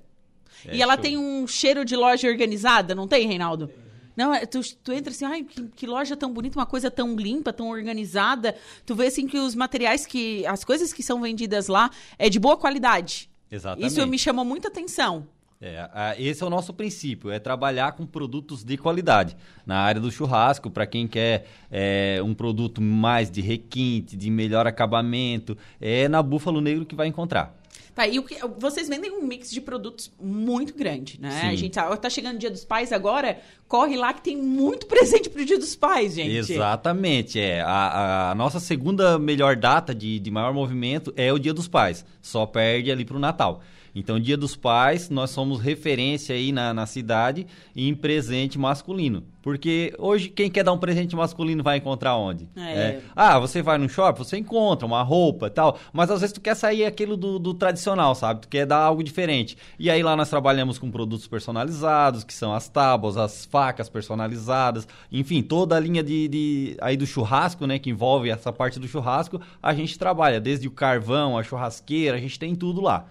[0.70, 3.70] e ela tem um cheiro de loja organizada, não tem, Reinaldo?
[4.14, 7.16] Não, é, tu, tu entra assim, ai, que, que loja tão bonita, uma coisa tão
[7.16, 8.54] limpa, tão organizada.
[8.84, 10.44] Tu vê assim que os materiais que.
[10.46, 13.30] As coisas que são vendidas lá é de boa qualidade.
[13.50, 13.90] Exatamente.
[13.90, 15.26] Isso me chamou muita atenção.
[15.60, 19.36] É, esse é o nosso princípio, é trabalhar com produtos de qualidade.
[19.64, 24.66] Na área do churrasco, para quem quer é, um produto mais de requinte, de melhor
[24.66, 27.56] acabamento, é na Búfalo Negro que vai encontrar.
[27.96, 31.30] Tá, e o que, vocês vendem um mix de produtos muito grande, né?
[31.30, 31.46] Sim.
[31.46, 34.84] A gente tá, tá chegando o Dia dos Pais agora, corre lá que tem muito
[34.86, 36.52] presente pro Dia dos Pais, gente.
[36.52, 37.62] Exatamente, é.
[37.62, 42.04] A, a nossa segunda melhor data de, de maior movimento é o Dia dos Pais.
[42.20, 43.62] Só perde ali para o Natal.
[43.98, 49.24] Então, Dia dos Pais, nós somos referência aí na, na cidade em presente masculino.
[49.40, 52.46] Porque hoje, quem quer dar um presente masculino vai encontrar onde?
[52.78, 53.00] É.
[53.14, 56.40] Ah, você vai num shopping, você encontra uma roupa e tal, mas às vezes tu
[56.40, 58.40] quer sair aquilo do, do tradicional, sabe?
[58.42, 59.56] Tu quer dar algo diferente.
[59.78, 64.86] E aí lá nós trabalhamos com produtos personalizados, que são as tábuas, as facas personalizadas,
[65.10, 68.88] enfim, toda a linha de, de- aí do churrasco, né, que envolve essa parte do
[68.88, 73.06] churrasco, a gente trabalha desde o carvão, a churrasqueira, a gente tem tudo lá.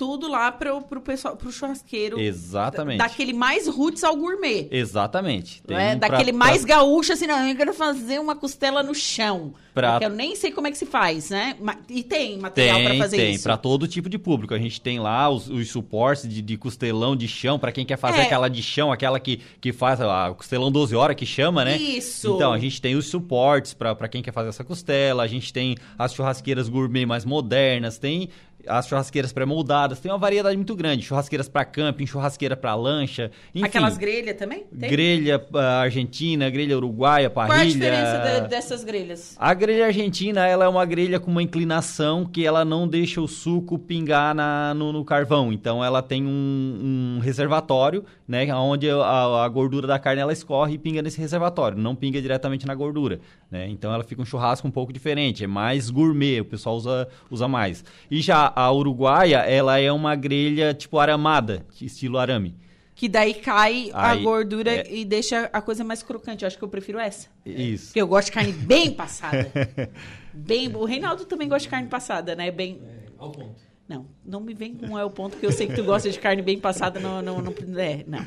[0.00, 2.18] Tudo lá pro, pro pessoal, pro churrasqueiro.
[2.18, 2.96] Exatamente.
[2.96, 4.66] Daquele mais roots ao gourmet.
[4.70, 5.62] Exatamente.
[5.68, 5.90] É?
[5.90, 9.52] Tem pra- Daquele pra- mais gaúcho, assim, não, eu quero fazer uma costela no chão.
[9.74, 11.54] Pra- Porque eu nem sei como é que se faz, né?
[11.88, 13.42] E tem material Tem, pra fazer tem, isso.
[13.44, 14.54] para todo tipo de público.
[14.54, 17.98] A gente tem lá os, os suportes de, de costelão de chão, para quem quer
[17.98, 18.22] fazer É.
[18.22, 21.76] aquela de chão, aquela que, que faz a costelão 12 horas, que chama, né?
[21.76, 22.34] Isso.
[22.34, 25.76] Então, a gente tem os suportes para quem quer fazer essa costela, a gente tem
[25.98, 28.28] as churrasqueiras gourmet mais modernas, tem
[28.66, 31.04] as churrasqueiras pré-moldadas, tem uma variedade muito grande.
[31.04, 33.66] Churrasqueiras para camping, churrasqueira para lancha, enfim.
[33.66, 34.64] Aquelas grelhas também?
[34.78, 34.90] Tem?
[34.90, 37.54] Grelha ah, argentina, grelha uruguaia, parrilha...
[37.54, 39.36] Qual é a diferença de- dessas grelhas?
[39.38, 43.28] A grelha argentina, ela é uma grelha com uma inclinação que ela não deixa o
[43.28, 45.52] suco pingar na, no, no carvão.
[45.52, 48.52] Então, ela tem um, um reservatório, né?
[48.54, 51.78] Onde a, a gordura da carne, ela escorre e pinga nesse reservatório.
[51.78, 53.68] Não pinga diretamente na gordura, né?
[53.68, 55.44] Então, ela fica um churrasco um pouco diferente.
[55.44, 57.84] É mais gourmet, o pessoal usa, usa mais.
[58.10, 62.56] E já a uruguaia, ela é uma grelha tipo aramada, estilo arame.
[62.94, 64.94] Que daí cai a Aí, gordura é.
[64.94, 66.44] e deixa a coisa mais crocante.
[66.44, 67.28] Eu acho que eu prefiro essa.
[67.46, 67.86] Isso.
[67.86, 69.50] Porque eu gosto de carne bem passada.
[70.34, 72.50] bem, o Reinaldo também gosta de carne passada, né?
[72.50, 72.78] Bem.
[73.18, 73.60] Ao ponto.
[73.88, 76.18] Não, não me vem com é o ponto que eu sei que tu gosta de
[76.18, 77.00] carne bem passada.
[77.00, 78.24] Não, não, não, é, não.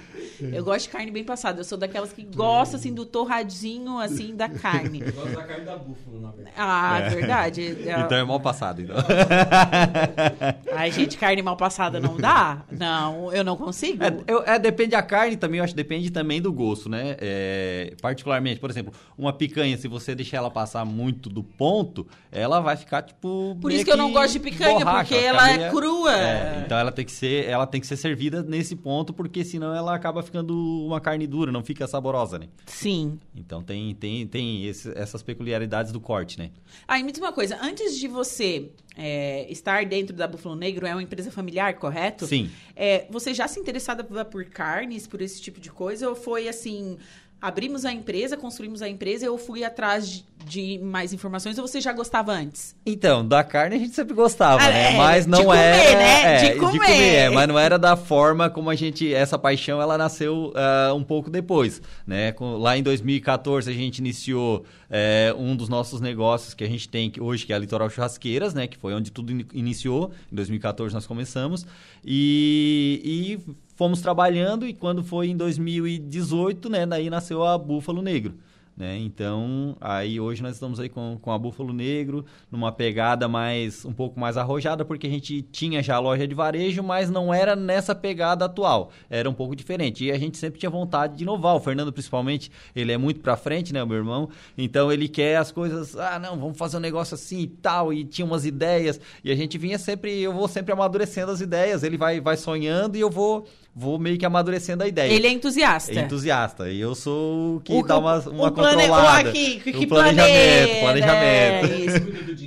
[0.51, 1.61] Eu gosto de carne bem passada.
[1.61, 5.01] Eu sou daquelas que gosta assim do torradinho assim da carne.
[5.05, 6.55] Eu gosto da carne da búfala, na verdade.
[6.57, 7.09] Ah, É.
[7.09, 7.77] verdade.
[8.05, 8.95] Então é mal passado, então.
[10.75, 12.63] Ai, gente, carne mal passada não dá?
[12.71, 14.03] Não, eu não consigo.
[14.03, 17.15] É, eu- é, depende da carne também, eu acho depende também do gosto, né?
[17.19, 22.59] É, particularmente, por exemplo, uma picanha, se você deixar ela passar muito do ponto, ela
[22.59, 23.57] vai ficar tipo.
[23.61, 26.15] Por isso que eu não gosto de picanha, borracha, porque ela é meio- crua.
[26.15, 29.73] É, então ela tem que ser, ela tem que ser servida nesse ponto, porque senão
[29.75, 32.47] ela acaba ficando uma carne dura, não fica saborosa, né?
[32.65, 33.19] Sim.
[33.35, 36.51] Então tem, tem, tem esse- essas peculiaridades do corte, né?
[36.87, 40.93] Aí me diz uma coisa, antes de você é, estar dentro da Búfalo Negro, é
[40.93, 42.27] uma empresa familiar, correto?
[42.27, 42.49] Sim.
[42.75, 46.07] É, você já se interessava por carnes, por esse tipo de coisa?
[46.09, 46.97] Ou foi assim,
[47.43, 51.81] abrimos a empresa, construímos a empresa, eu fui atrás de, de mais informações, ou você
[51.81, 52.73] já gostava antes?
[52.85, 54.93] Então, da carne a gente sempre gostava, Ah, né?
[54.93, 55.97] é, Mas de não comer, era.
[55.99, 56.23] né?
[56.47, 56.89] é, De comer.
[56.89, 59.13] é, mas não era da forma como a gente.
[59.13, 61.81] Essa paixão ela nasceu ah, um pouco depois.
[62.07, 62.31] Né?
[62.31, 66.87] Com- lá em 2014 a gente iniciou é, um dos nossos negócios que a gente
[66.87, 68.67] tem hoje, que é a Litoral Churrasqueiras, né?
[68.67, 70.11] Que foi onde tudo in- iniciou.
[70.31, 71.65] Em 2014 nós começamos.
[72.05, 76.85] E, e fomos trabalhando, e quando foi em 2018, né?
[76.85, 78.33] Daí nasceu a Búfalo Negro.
[78.75, 78.97] Né?
[78.97, 83.93] Então, aí hoje nós estamos aí com, com a Búfalo Negro, numa pegada mais um
[83.93, 87.55] pouco mais arrojada, porque a gente tinha já a loja de varejo, mas não era
[87.55, 88.89] nessa pegada atual.
[89.09, 90.05] Era um pouco diferente.
[90.05, 91.55] E a gente sempre tinha vontade de inovar.
[91.55, 94.29] O Fernando, principalmente, ele é muito pra frente, né, o meu irmão?
[94.57, 98.03] Então ele quer as coisas, ah, não, vamos fazer um negócio assim e tal, e
[98.03, 101.97] tinha umas ideias, e a gente vinha sempre, eu vou sempre amadurecendo as ideias, ele
[101.97, 103.45] vai, vai sonhando e eu vou,
[103.75, 105.11] vou meio que amadurecendo a ideia.
[105.11, 105.91] Ele é entusiasta.
[105.91, 106.69] É entusiasta.
[106.69, 109.27] E eu sou o que O- dá uma, o uma plane- controlada.
[109.27, 111.73] o aqui, que- O que planejamento, planeja, planejamento.
[111.73, 112.13] é isso.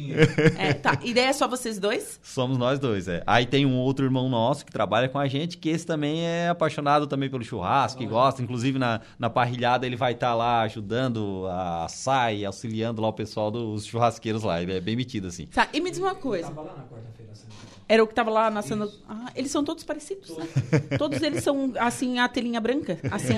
[0.57, 0.99] É, tá.
[1.05, 2.18] E daí é só vocês dois?
[2.22, 3.22] Somos nós dois, é.
[3.27, 6.49] Aí tem um outro irmão nosso que trabalha com a gente, que esse também é
[6.49, 8.41] apaixonado também pelo churrasco, que gosta.
[8.43, 13.12] Inclusive na, na parrilhada ele vai estar lá ajudando a assar e auxiliando lá o
[13.12, 14.62] pessoal dos churrasqueiros lá.
[14.62, 15.45] Ele é bem metido, assim.
[15.49, 16.51] Tá, e me diz uma coisa.
[17.89, 18.93] Era o que tava lá nascendo.
[19.09, 20.47] Ah, eles são todos parecidos, né?
[20.99, 22.99] Todos eles são, assim, a telinha branca.
[23.11, 23.34] Assim.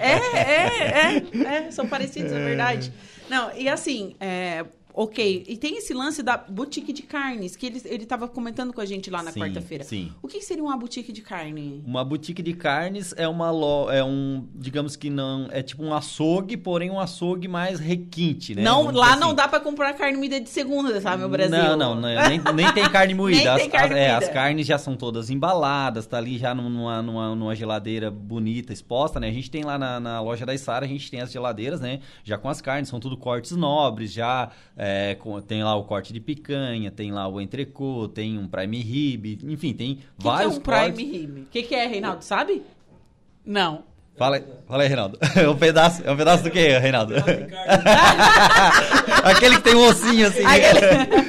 [0.00, 1.70] É, é, é, é.
[1.70, 2.92] São parecidos, é verdade.
[3.30, 4.64] Não, e assim, é,
[4.94, 5.44] ok.
[5.48, 8.86] E tem esse lance da boutique de carnes, que ele, ele tava comentando com a
[8.86, 9.82] gente lá na quarta-feira.
[9.84, 10.12] sim.
[10.22, 11.82] O que seria uma boutique de carne?
[11.84, 13.90] Uma boutique de carnes é uma lo...
[13.90, 18.62] é um, digamos que não, é tipo um açougue, porém um açougue mais requinte, né?
[18.62, 19.36] Não, Vamos lá dizer não assim.
[19.36, 21.50] dá pra comprar carne moída de segunda, sabe, meu Brasil?
[21.56, 23.38] Não, não, não, nem, nem tem carne moída.
[23.40, 24.26] Nem as, tem carne as- é, moída.
[24.26, 29.18] as carnes já são todas embaladas, tá ali já numa, numa, numa geladeira bonita, exposta,
[29.18, 29.28] né?
[29.28, 32.00] A gente tem lá na, na loja da Isara, a gente tem as geladeiras, né?
[32.22, 34.83] Já com as carnes, são tudo cortes nobres, já é,
[35.20, 39.38] com- tem lá o corte de picanha, tem lá o entrecô, tem um prime rib,
[39.44, 40.98] enfim, tem O que, que é vários um prime cortes.
[41.00, 41.38] rib?
[41.42, 42.62] O que, que é, Reinaldo, sabe?
[43.44, 43.84] Não.
[44.16, 45.18] Fala, aí- fala aí, Reinaldo.
[45.36, 47.14] É um pedaço, é um pedaço do que, Reinaldo?
[49.24, 50.42] Aquele que tem um ossinho assim.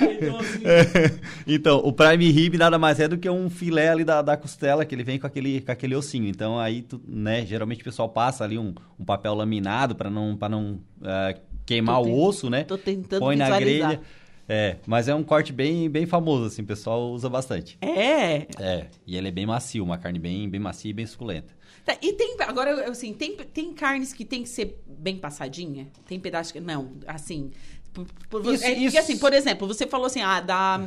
[1.48, 4.86] então, o prime rib nada mais é do que um filé ali da, da costela,
[4.86, 6.28] que ele vem com aquele, com aquele ossinho.
[6.28, 10.36] Então, aí, tu, né, geralmente o pessoal passa ali um, um papel laminado para não,
[10.36, 11.34] pra não ah,
[11.66, 12.64] queimar Tô o osso, né?
[12.64, 13.90] tô tentando Põe na visualizar.
[13.92, 14.04] grelha.
[14.48, 17.78] É, mas é um corte bem, bem famoso, assim, o pessoal usa bastante.
[17.82, 18.46] É.
[18.60, 21.52] É, e ele é bem macio, uma carne bem, bem macia e bem suculenta.
[21.84, 25.88] Tá, e tem, agora, assim, tem, tem carnes que tem que ser bem passadinha?
[26.08, 27.52] Tem pedaços que, não, assim...
[27.92, 30.86] Por, por- Isso- é, porque, isso- assim, por exemplo, você falou assim, ah, da...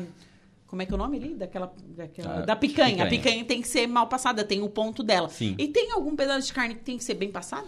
[0.69, 1.35] Como é que é o nome ali?
[1.35, 3.05] Daquela, daquela- Ah, da picanha.
[3.05, 3.23] A picanha.
[3.23, 5.29] picanha tem que ser mal passada, tem o ponto dela.
[5.31, 5.55] Sim.
[5.59, 7.67] E tem algum pedaço de carne que tem que ser bem passado?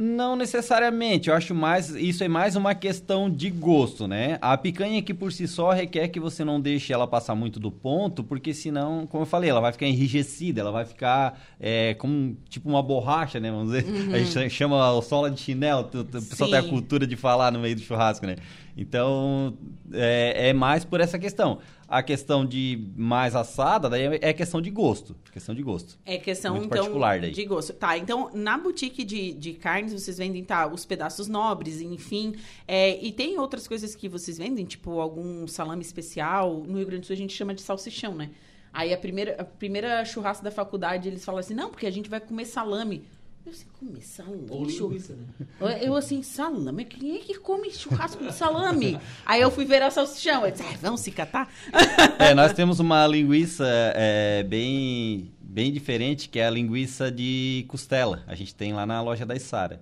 [0.00, 4.38] Não necessariamente, eu acho mais isso é mais uma questão de gosto, né?
[4.40, 7.68] A picanha que por si só requer que você não deixe ela passar muito do
[7.68, 12.36] ponto, porque senão, como eu falei, ela vai ficar enrijecida, ela vai ficar é, como
[12.48, 13.50] tipo uma borracha, né?
[13.50, 14.14] Vamos dizer, Uhum.
[14.14, 17.58] a gente chama o sola de chinelo, o pessoal tem a cultura de falar no
[17.58, 18.36] meio do churrasco, né?
[18.76, 19.54] Então
[19.92, 21.58] é, é mais por essa questão.
[21.88, 25.98] A questão de mais assada, daí é é questão de gosto, questão de gosto.
[26.04, 27.30] É questão, Muito então, particular daí.
[27.30, 27.72] de gosto.
[27.72, 32.34] Tá, então, na boutique de, de carnes, vocês vendem, tá, os pedaços nobres, enfim.
[32.66, 36.62] É, e tem outras coisas que vocês vendem, tipo algum salame especial.
[36.66, 38.30] No Rio Grande do Sul a gente chama de salsichão, né?
[38.72, 42.10] Aí a primeira, a primeira churrasco da faculdade, eles falam assim, não, porque a gente
[42.10, 43.02] vai comer salame.
[43.48, 44.46] Eu assim, comer salame?
[44.50, 45.24] Ou Chu- linguiça, né?
[45.58, 46.84] Eu, eu assim, salame?
[46.84, 49.00] Quem é que come churrasco de salame?
[49.24, 50.44] Aí eu fui ver a salsichão.
[50.44, 51.50] Eu disse, ah, vamos se catar?
[52.18, 58.22] É, nós temos uma linguiça é, bem, bem diferente, que é a linguiça de costela.
[58.26, 59.80] A gente tem lá na loja da Isara,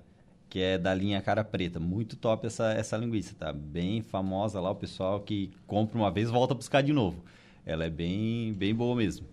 [0.49, 1.81] que é da linha Cara Preta.
[1.81, 3.53] Muito top essa, essa linguiça, tá?
[3.53, 7.25] Bem famosa lá, o pessoal que compra uma vez volta a buscar de novo.
[7.65, 9.27] Ela é bem, bem boa mesmo.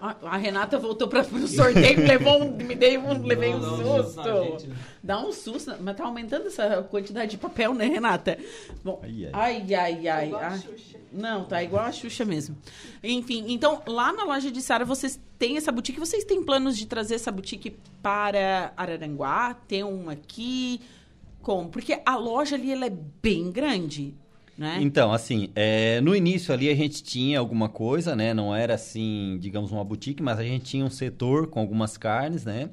[0.00, 4.22] A, a Renata voltou para o sorteio, levou um, me dei um, levei um susto
[4.22, 4.76] né?
[5.02, 8.38] Dá um susto, mas tá aumentando essa quantidade de papel, né, Renata?
[8.84, 10.08] Bom, ai, ai, ai.
[10.08, 10.64] ai, ai.
[11.10, 12.56] Não, tá igual a Xuxa mesmo.
[13.02, 15.98] Enfim, então, lá na loja de Sara, vocês têm essa boutique.
[15.98, 19.54] Vocês têm planos de trazer essa boutique para Araranguá?
[19.66, 20.80] Tem um aqui?
[21.40, 21.70] Como?
[21.70, 22.92] Porque a loja ali, ela é
[23.22, 24.14] bem grande,
[24.58, 24.78] né?
[24.82, 28.34] Então, assim, é, no início ali a gente tinha alguma coisa, né?
[28.34, 32.44] Não era assim, digamos, uma boutique, mas a gente tinha um setor com algumas carnes,
[32.44, 32.68] né?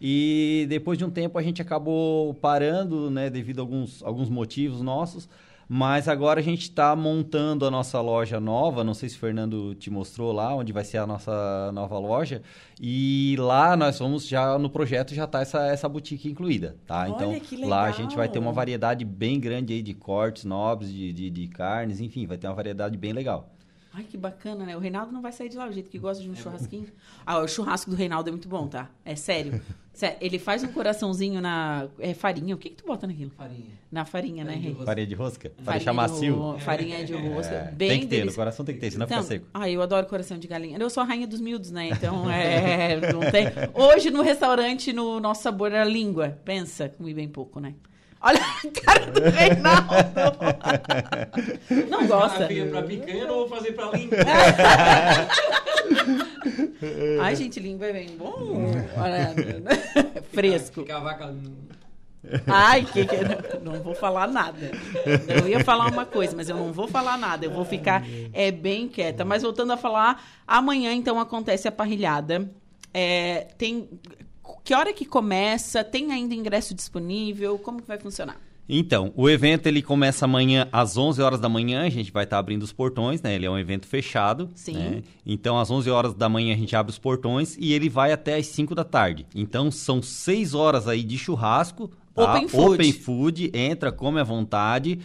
[0.00, 3.28] E depois de um tempo a gente acabou parando, né?
[3.28, 5.28] Devido a alguns, alguns motivos nossos.
[5.68, 8.84] Mas agora a gente está montando a nossa loja nova.
[8.84, 12.42] Não sei se o Fernando te mostrou lá, onde vai ser a nossa nova loja.
[12.80, 17.02] E lá nós vamos já no projeto já tá essa, essa boutique incluída, tá?
[17.08, 20.92] Olha então lá a gente vai ter uma variedade bem grande aí de cortes nobres,
[20.92, 23.53] de, de, de carnes, enfim, vai ter uma variedade bem legal.
[23.96, 24.76] Ai, que bacana, né?
[24.76, 26.88] O Reinaldo não vai sair de lá, o jeito que gosta de um churrasquinho.
[27.24, 28.90] Ah, o churrasco do Reinaldo é muito bom, tá?
[29.04, 29.60] É sério.
[29.94, 32.52] Sério, Ele faz um coraçãozinho na é, farinha.
[32.56, 33.30] O que que tu bota naquilo?
[33.30, 33.70] Farinha.
[33.92, 34.74] Na farinha, né, Rei?
[34.74, 35.50] Farinha de rosca?
[35.50, 36.58] Para Farinha deixar de macio?
[36.58, 39.22] farinha de rosca, É, bem Tem que ter, no coração tem que ter, senão Então,
[39.22, 39.46] fica seco.
[39.54, 40.76] Ah, eu adoro coração de galinha.
[40.76, 41.90] Eu sou a rainha dos miúdos, né?
[41.90, 43.46] Então, é, não tem.
[43.72, 46.40] Hoje no restaurante, no nosso sabor era língua.
[46.44, 47.74] Pensa, comi bem pouco, né?
[48.24, 49.90] Olha a cara do Reinaldo.
[51.90, 52.44] Não gosta.
[52.44, 54.16] Ah, pra picanha, não vou fazer pra língua.
[57.20, 58.72] Ai, gente, língua é bem bom.
[58.96, 59.34] Olha,
[60.32, 60.80] Fresco.
[60.80, 61.34] Fica a vaca...
[62.46, 63.16] Ai, que, que
[63.62, 64.70] não, não vou falar nada.
[65.28, 67.44] Eu ia falar uma coisa, mas eu não vou falar nada.
[67.44, 68.02] Eu vou ficar
[68.32, 69.22] é, bem quieta.
[69.26, 72.50] Mas voltando a falar, amanhã então acontece a parrilhada.
[72.94, 73.90] É, tem
[74.64, 75.84] que hora que começa?
[75.84, 77.58] Tem ainda ingresso disponível?
[77.58, 78.40] Como que vai funcionar?
[78.66, 82.38] Então, o evento ele começa amanhã às 11 horas da manhã, a gente vai estar
[82.38, 83.34] abrindo os portões, né?
[83.34, 84.48] Ele é um evento fechado.
[84.54, 84.72] Sim.
[84.72, 85.02] né?
[85.26, 88.36] Então, às 11 horas da manhã a gente abre os portões e ele vai até
[88.36, 89.26] às 5 da tarde.
[89.34, 91.90] Então, são 6 horas aí de churrasco.
[92.14, 92.32] tá?
[92.32, 92.74] Open food.
[92.74, 94.98] Open food, entra, come à vontade.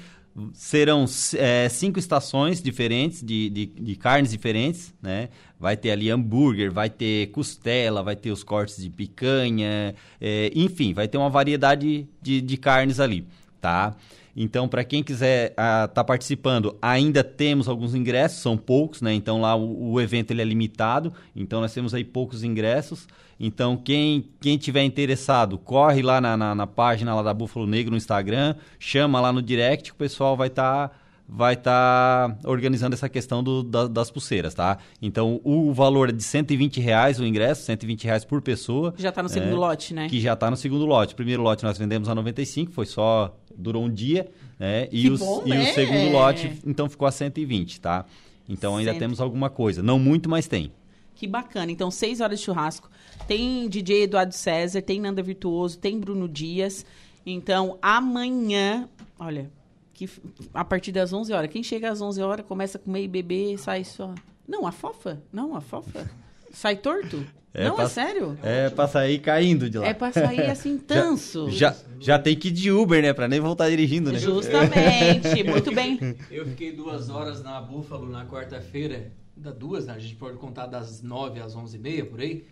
[0.53, 5.29] Serão é, cinco estações diferentes, de, de, de carnes diferentes, né?
[5.59, 10.93] Vai ter ali hambúrguer, vai ter costela, vai ter os cortes de picanha, é, enfim,
[10.93, 13.25] vai ter uma variedade de, de carnes ali.
[13.59, 13.95] tá?
[14.35, 19.13] Então, para quem quiser estar tá participando, ainda temos alguns ingressos, são poucos, né?
[19.13, 23.05] Então lá o, o, evento ele é limitado, então nós temos aí poucos ingressos.
[23.39, 27.91] Então quem quem tiver interessado, corre lá na, na, na página lá da Búfalo Negro
[27.91, 30.95] no Instagram, chama lá no direct, que o pessoal vai estar tá
[31.31, 34.79] vai estar tá organizando essa questão do, da, das pulseiras, tá?
[34.99, 38.95] Então, o valor é de 120 reais o ingresso, 120 reais por pessoa.
[38.97, 40.09] Já está no segundo é, lote, né?
[40.09, 41.13] Que já está no segundo lote.
[41.13, 44.27] O primeiro lote nós vendemos a 95, foi só, durou um dia,
[44.57, 44.87] né?
[44.91, 45.69] E, os, bom, e né?
[45.69, 48.05] o segundo lote, então, ficou a 120, tá?
[48.47, 48.99] Então, ainda Cento.
[48.99, 49.83] temos alguma coisa.
[49.83, 50.71] Não muito, mas tem.
[51.13, 51.71] Que bacana.
[51.71, 52.89] Então, seis horas de churrasco.
[53.27, 56.85] Tem DJ Eduardo César, tem Nanda Virtuoso, tem Bruno Dias.
[57.25, 58.89] Então, amanhã,
[59.19, 59.51] olha,
[59.93, 60.09] que
[60.53, 61.49] a partir das 11 horas.
[61.51, 64.13] Quem chega às 11 horas começa a comer e beber sai só.
[64.47, 65.21] Não, a fofa?
[65.31, 66.09] Não, a fofa?
[66.51, 67.23] Sai torto?
[67.53, 68.37] não, pra- é sério?
[68.41, 69.87] É pra sair caindo de lá.
[69.87, 71.49] É pra sair assim, tanso.
[71.51, 73.13] Já, já tem que ir de Uber, né?
[73.13, 74.17] Pra nem voltar dirigindo, né?
[74.17, 75.43] Justamente.
[75.45, 75.99] Muito bem.
[76.31, 79.11] Eu fiquei duas horas na Búfalo na quarta-feira.
[79.37, 79.93] Da duas, né?
[79.93, 82.45] A gente pode contar das nove às onze e meia, por aí.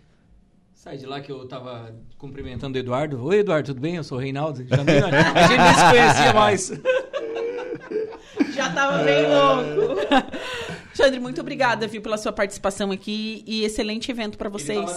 [0.78, 3.20] Saí de lá que eu tava cumprimentando o Eduardo.
[3.24, 3.96] Oi, Eduardo, tudo bem?
[3.96, 4.64] Eu sou o Reinaldo.
[4.64, 4.98] Já nem-
[5.34, 6.70] a gente nem se conhecia mais.
[8.54, 9.96] Já tava bem louco.
[10.94, 14.88] Xandre, muito obrigada, viu, pela sua participação aqui e excelente evento pra vocês.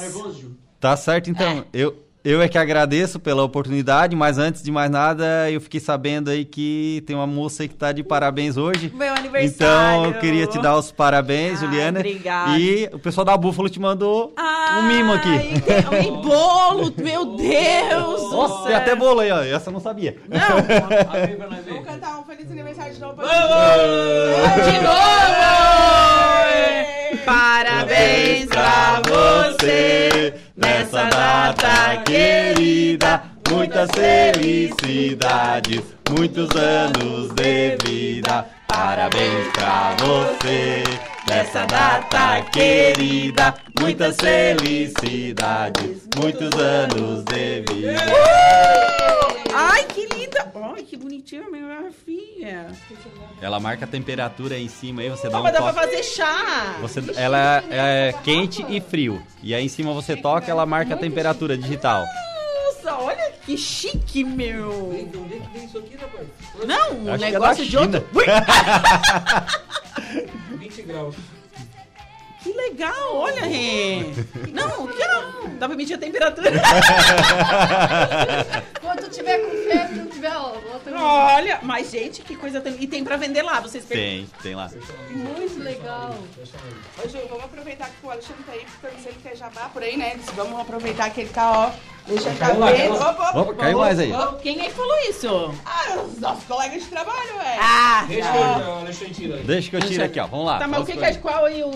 [0.80, 1.66] Tá certo, então.
[1.74, 6.30] Eu, eu é que agradeço pela oportunidade, mas antes de mais nada, eu fiquei sabendo
[6.30, 8.91] aí que tem uma moça aí que tá de parabéns hoje.
[8.95, 10.01] Meu aniversário.
[10.01, 11.99] Então, eu queria te dar os parabéns, Ah, Juliana.
[11.99, 12.57] obrigada.
[12.59, 14.34] E o pessoal da Búfalo te mandou
[14.80, 15.30] um mimo aqui.
[15.30, 15.61] Ai,
[16.01, 19.41] tem bolo, meu Deus Nossa, tem até bolo aí, ó.
[19.41, 20.15] Essa eu não sabia.
[20.30, 26.11] Vamos cantar um Feliz Aniversário de novo pra De novo!
[27.26, 33.24] Parabéns pra você nessa data querida.
[33.49, 38.45] Muitas felicidades, muitos anos de vida.
[38.67, 40.84] Parabéns pra você
[41.32, 43.56] nessa data querida.
[43.80, 48.02] Muitas felicidades, muitos anos de vida.
[49.54, 50.52] Ai, que linda!
[50.76, 52.68] Ai, que bonitinha, minha filha.
[53.42, 56.04] Ela marca a temperatura aí em cima, aí você dá um mas dá pra fazer
[56.04, 56.76] chá.
[56.82, 59.24] Você, ela é quente e frio.
[59.42, 62.04] E aí em cima você toca, ela marca a temperatura digital.
[62.84, 64.90] Nossa, olha que chique, meu.
[64.90, 66.28] Onde é que vem isso aqui, rapaz?
[66.68, 68.04] Não, um é negócio de outro.
[70.92, 71.04] China.
[71.04, 71.16] Ui, 20 graus.
[72.44, 74.00] que legal, olha, Rê.
[74.52, 76.52] Não, que ó, dá pra medir a temperatura.
[78.82, 80.54] Quando tiver com febre, não tiver ó.
[80.94, 82.76] Olha, mas gente, que coisa tem.
[82.80, 84.70] E tem pra vender lá, vocês Tem, tem lá.
[85.12, 86.16] Muito legal.
[87.04, 89.84] Ô, Ju, vamos aproveitar que o Alexandre tá aí, porque se ele quer jabá por
[89.84, 90.20] aí, né?
[90.36, 91.72] Vamos aproveitar que ele tá, ó.
[92.08, 92.84] Deixa Caiu lá, cabeça.
[92.88, 93.10] caiu lá.
[93.12, 94.12] Opa, opa, Opa, caiu mais aí.
[94.41, 95.54] Quem é que falou isso?
[95.66, 97.58] Ah, os nossos colegas de trabalho, ué.
[97.60, 98.38] Ah, Deixa tá.
[98.66, 99.43] eu, Alexandre tira aí.
[99.43, 100.28] Deixa que eu tiro aqui, ó.
[100.28, 100.60] Vamos lá.
[100.60, 101.70] Tá, mas o que, que é qual aí o.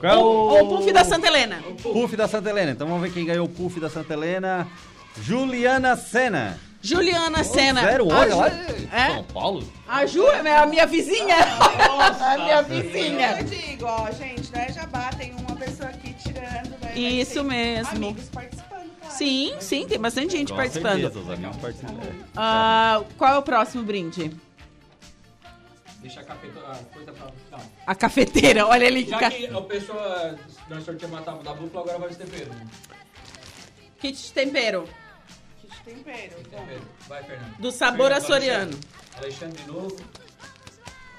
[0.00, 1.62] Qual é o- o, o puff da Santa Helena?
[1.82, 2.72] Puff da Santa Helena.
[2.72, 4.66] Então vamos ver quem ganhou o Puff da Santa Helena.
[5.22, 6.58] Juliana Sena.
[6.82, 7.82] Juliana Sena.
[7.82, 8.46] Sério, olha A lá.
[8.92, 9.10] É?
[9.14, 9.70] São Paulo?
[9.86, 11.36] A Ju é a minha vizinha.
[11.38, 13.36] a minha vizinha.
[13.38, 16.92] Eu digo, ó, gente, não é jabá, tem uma pessoa aqui tirando, né?
[16.96, 17.96] Isso mesmo.
[17.96, 18.69] Amigos participando.
[19.10, 21.00] Sim, sim, tem bastante gente Com participando.
[21.00, 21.94] certeza, os amigos participam.
[22.36, 24.30] Ah, qual é o próximo brinde?
[26.00, 27.60] Deixa a capeta, a coisa pra final.
[27.86, 29.04] A cafeteira, olha ali.
[29.04, 30.38] que Já ca- que a pessoa,
[30.68, 32.54] nós sorteamos a tábua da búfala, agora vai os temperos.
[34.00, 34.88] Kit de tempero.
[35.60, 36.34] Kit de tempero.
[36.50, 36.82] Tempero.
[37.06, 37.56] Vai, Fernando.
[37.58, 38.78] Do sabor Fernando, açoriano.
[39.18, 39.18] Alexandre.
[39.18, 39.96] Alexandre de novo.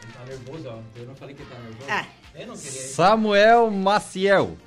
[0.03, 0.79] Ele tá nervoso, ó.
[0.99, 1.91] Eu não falei que ele tá nervoso.
[1.91, 2.41] É.
[2.41, 2.71] Eu não queria.
[2.81, 4.57] Samuel Maciel.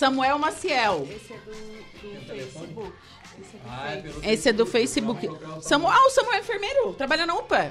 [0.00, 1.06] Samuel Maciel.
[1.14, 2.92] Esse é do, do Facebook.
[3.38, 4.28] Esse é do Ah, é Facebook.
[4.30, 5.30] Esse é do Facebook.
[5.60, 7.70] Samuel, ah, o Samuel é enfermeiro, trabalha na UPA.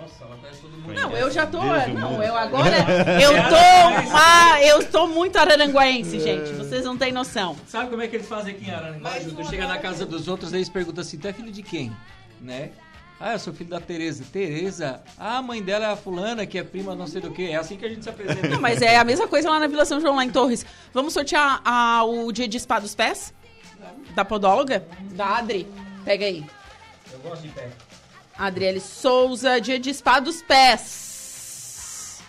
[0.00, 0.94] Nossa, ela conhece todo mundo.
[0.94, 1.58] Não, eu já tô.
[1.58, 2.76] Deus Não, eu agora.
[3.20, 4.12] Eu tô.
[4.12, 6.52] Ah, eu tô muito araranguaense, gente.
[6.52, 7.56] Vocês não têm noção.
[7.66, 9.18] Sabe como é que eles fazem aqui em Aranguá?
[9.18, 9.34] Ju?
[9.34, 11.92] Tu chega na casa dos outros, aí eles perguntam assim, tu é filho de quem?
[12.40, 12.70] Né?
[13.20, 14.24] Ah, eu sou filho da Tereza.
[14.32, 15.00] Tereza?
[15.16, 17.50] Ah, a mãe dela é a fulana, que é prima não sei do que.
[17.50, 18.48] É assim que a gente se apresenta.
[18.48, 20.66] Não, mas é a mesma coisa lá na Vila São João, lá em Torres.
[20.92, 23.32] Vamos sortear ah, o dia de spa dos pés?
[24.14, 24.86] Da podóloga?
[25.12, 25.66] Da Adri.
[26.04, 26.44] Pega aí.
[27.12, 27.70] Eu gosto de pé.
[28.36, 32.20] Adriele Souza, dia de spa dos pés.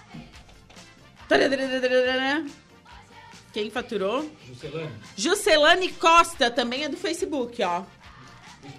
[3.51, 4.29] Quem faturou?
[4.47, 4.91] Juscelano.
[5.15, 7.83] Juscelane Costa, também é do Facebook, ó.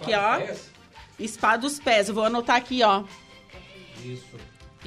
[0.00, 0.36] Aqui, ó.
[0.38, 0.75] Pés?
[1.24, 2.08] Spa dos pés.
[2.08, 3.04] Eu vou anotar aqui, ó.
[4.04, 4.36] Isso.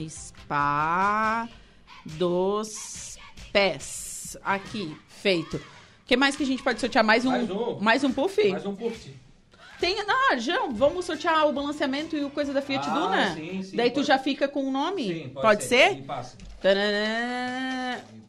[0.10, 1.48] Spa
[2.06, 3.18] dos
[3.52, 4.38] pés.
[4.44, 5.58] Aqui, feito.
[5.58, 5.62] O
[6.06, 7.04] que mais que a gente pode sortear?
[7.04, 7.80] Mais um, Mais um.
[7.80, 8.50] mais um puff?
[8.52, 9.14] Mais um puff.
[9.80, 13.34] Tem, não, João, vamos sortear o balanceamento e o coisa da Fiat Ah, Duna?
[13.36, 14.08] sim, sim, Daí tu pode.
[14.08, 15.08] já fica com o nome?
[15.08, 15.90] Sim, pode, pode ser?
[15.96, 16.02] ser.
[16.04, 16.38] Passa.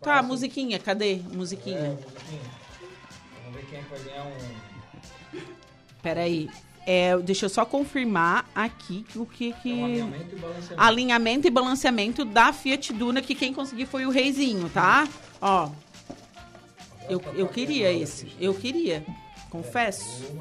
[0.00, 1.16] Tá, musiquinha, cadê?
[1.32, 1.78] Musiquinha.
[1.78, 2.40] É, musiquinha.
[3.44, 5.40] Vamos ver quem é que vai ganhar um.
[6.02, 6.50] Peraí.
[6.92, 9.70] É, deixa eu só confirmar aqui o que que...
[9.70, 10.82] É alinhamento e balanceamento.
[10.82, 15.06] Alinhamento e balanceamento da Fiat Duna, que quem conseguiu foi o Reizinho, tá?
[15.40, 15.70] Ó.
[17.08, 18.32] Eu, eu queria esse.
[18.40, 19.06] Eu queria.
[19.50, 20.34] Confesso.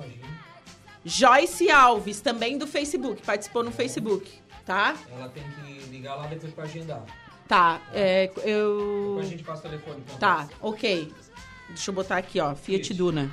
[1.06, 3.22] Joyce Alves, também do Facebook.
[3.22, 4.32] Participou no Facebook,
[4.66, 4.96] tá?
[5.12, 7.06] Ela tem que ligar lá depois pra agendar.
[7.48, 9.10] Tá, é, eu...
[9.10, 10.04] Depois a gente passa o telefone.
[10.04, 10.18] então.
[10.18, 11.14] Tá, ok.
[11.68, 12.56] Deixa eu botar aqui, ó.
[12.56, 13.30] Fiat Duna.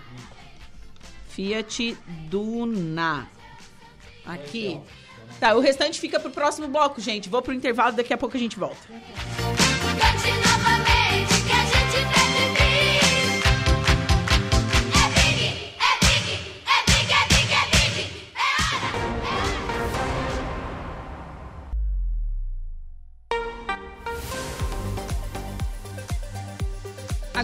[1.36, 1.94] Fiat
[2.30, 3.28] Duna.
[4.24, 4.80] Aqui.
[5.38, 7.28] Tá, o restante fica pro próximo bloco, gente.
[7.28, 8.88] Vou pro intervalo, daqui a pouco a gente volta.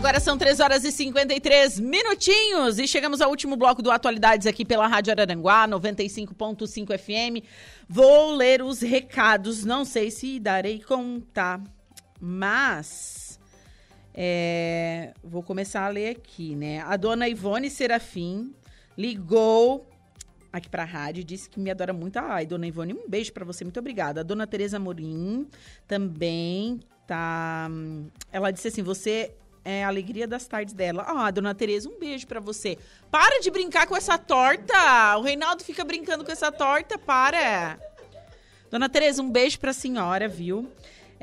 [0.02, 4.64] Agora são 3 horas e 53 minutinhos e chegamos ao último bloco do Atualidades aqui
[4.64, 7.46] pela Rádio Araranguá, 95.5 FM.
[7.88, 11.60] Vou ler os recados, não sei se darei conta,
[12.20, 13.38] mas
[14.12, 16.80] é, vou começar a ler aqui, né?
[16.80, 18.52] A dona Ivone Serafim
[18.98, 19.88] ligou
[20.52, 22.16] aqui pra rádio e disse que me adora muito.
[22.16, 24.22] Ai, dona Ivone, um beijo pra você, muito obrigada.
[24.22, 25.46] A dona Tereza Morim
[25.86, 27.70] também tá.
[28.32, 31.04] Ela disse assim: você é a alegria das tardes dela.
[31.06, 32.78] Ah, dona Tereza, um beijo pra você.
[33.10, 35.16] Para de brincar com essa torta!
[35.18, 37.78] O Reinaldo fica brincando com essa torta, para!
[38.70, 40.68] Dona Tereza, um beijo pra senhora, viu?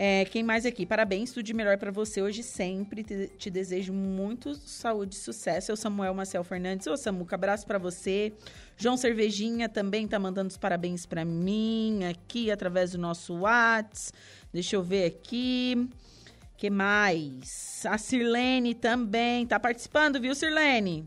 [0.01, 0.85] É, quem mais aqui?
[0.85, 3.03] Parabéns, tudo de melhor pra você hoje sempre.
[3.03, 5.73] Te, te desejo muito saúde e sucesso.
[5.73, 6.87] Eu, Samuel Marcel Fernandes.
[6.87, 8.31] Ô, Samuca, abraço pra você.
[8.77, 14.13] João Cervejinha também tá mandando os parabéns pra mim aqui através do nosso Whats.
[14.53, 15.89] Deixa eu ver aqui.
[16.59, 17.85] Que mais?
[17.85, 21.05] A Sirlene também tá participando, viu, Sirlene?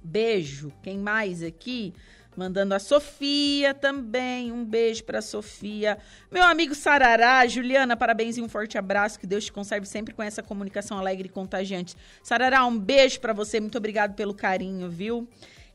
[0.00, 0.72] Beijo.
[0.84, 1.92] Quem mais aqui?
[2.36, 4.52] Mandando a Sofia também.
[4.52, 5.98] Um beijo pra Sofia.
[6.30, 9.18] Meu amigo Sarará, Juliana, parabéns e um forte abraço.
[9.18, 11.96] Que Deus te conserve sempre com essa comunicação alegre e contagiante.
[12.22, 13.58] Sarará, um beijo pra você.
[13.58, 15.28] Muito obrigado pelo carinho, viu?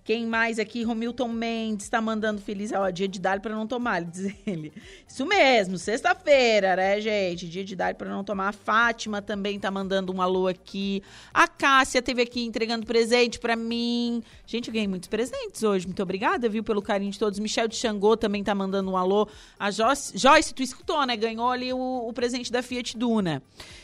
[0.07, 0.83] Quem mais aqui?
[0.83, 4.71] Romilton Mendes tá mandando feliz ó, dia de dar para não tomar, diz ele.
[5.05, 7.45] Isso mesmo, sexta-feira, né, gente?
[7.45, 8.47] Dia de dar para não tomar.
[8.47, 11.03] A Fátima também tá mandando um alô aqui.
[11.33, 14.23] A Cássia teve aqui entregando presente para mim.
[14.45, 15.85] Gente, eu ganhei muitos presentes hoje.
[15.85, 17.37] Muito obrigada, viu, pelo carinho de todos.
[17.37, 19.27] Michel de Xangô também tá mandando um alô.
[19.59, 21.17] A Joyce, Joyce tu escutou, né?
[21.17, 23.43] Ganhou ali o, o presente da Fiat Duna.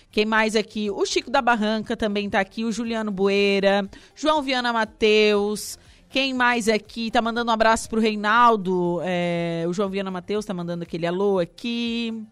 [0.09, 0.89] Quem mais aqui?
[0.89, 2.63] O Chico da Barranca também tá aqui.
[2.63, 3.89] O Juliano Bueira.
[4.15, 5.77] João Viana Matheus.
[6.13, 7.09] Quem mais aqui?
[7.09, 8.99] Tá mandando um abraço pro Reinaldo.
[9.03, 12.23] É, o João Viana Matheus tá mandando aquele alô aqui.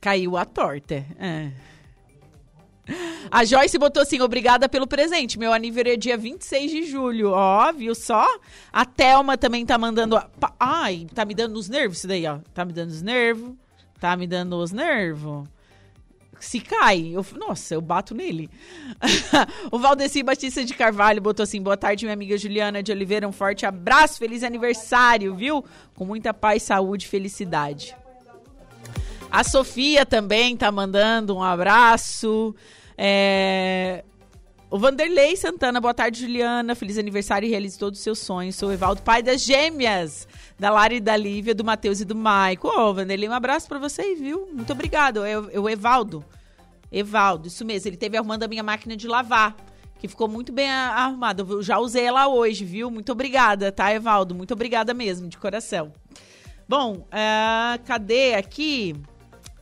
[0.00, 1.04] Caiu a torta.
[1.18, 1.50] É.
[3.28, 5.36] A Joyce botou assim: obrigada pelo presente.
[5.36, 7.32] Meu aniversário é dia 26 de julho.
[7.32, 8.24] Ó, viu só?
[8.72, 10.16] A Thelma também tá mandando.
[10.60, 12.38] Ai, tá me dando os nervos isso daí, ó.
[12.54, 13.52] Tá me dando os nervos.
[13.98, 15.48] Tá me dando os nervos.
[16.42, 18.50] Se cai, eu, nossa, eu bato nele.
[19.70, 23.28] o Valdeci Batista de Carvalho botou assim: boa tarde, minha amiga Juliana de Oliveira.
[23.28, 25.64] Um forte abraço, feliz aniversário, viu?
[25.94, 27.94] Com muita paz, saúde felicidade.
[29.30, 32.52] A Sofia também tá mandando um abraço.
[32.98, 34.04] É,
[34.72, 36.74] O Vanderlei Santana, boa tarde, Juliana.
[36.74, 38.56] Feliz aniversário e realize todos os seus sonhos.
[38.56, 40.26] Sou o Evaldo, pai das gêmeas,
[40.58, 42.68] da Lara e da Lívia, do Matheus e do Maico.
[42.68, 44.48] Ô, Vanderlei, um abraço pra você aí, viu?
[44.50, 45.26] Muito obrigado.
[45.26, 46.24] É o é o Evaldo.
[46.90, 47.90] Evaldo, isso mesmo.
[47.90, 49.54] Ele teve arrumando a minha máquina de lavar,
[49.98, 51.42] que ficou muito bem arrumada.
[51.46, 52.90] Eu já usei ela hoje, viu?
[52.90, 54.34] Muito obrigada, tá, Evaldo?
[54.34, 55.92] Muito obrigada mesmo, de coração.
[56.66, 58.96] Bom, é, cadê aqui?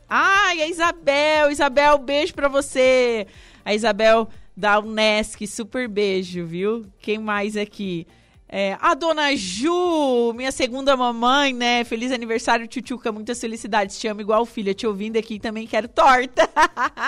[0.07, 1.51] Ai, a Isabel.
[1.51, 3.27] Isabel, beijo pra você.
[3.65, 4.29] A Isabel
[4.61, 6.85] da Unesc, super beijo, viu?
[6.99, 8.05] Quem mais aqui?
[8.47, 11.83] É, a dona Ju, minha segunda mamãe, né?
[11.83, 13.11] Feliz aniversário, Tchutchuca.
[13.11, 13.97] Muitas felicidades.
[13.97, 14.71] Te amo igual filha.
[14.71, 16.47] Te ouvindo aqui também quero torta.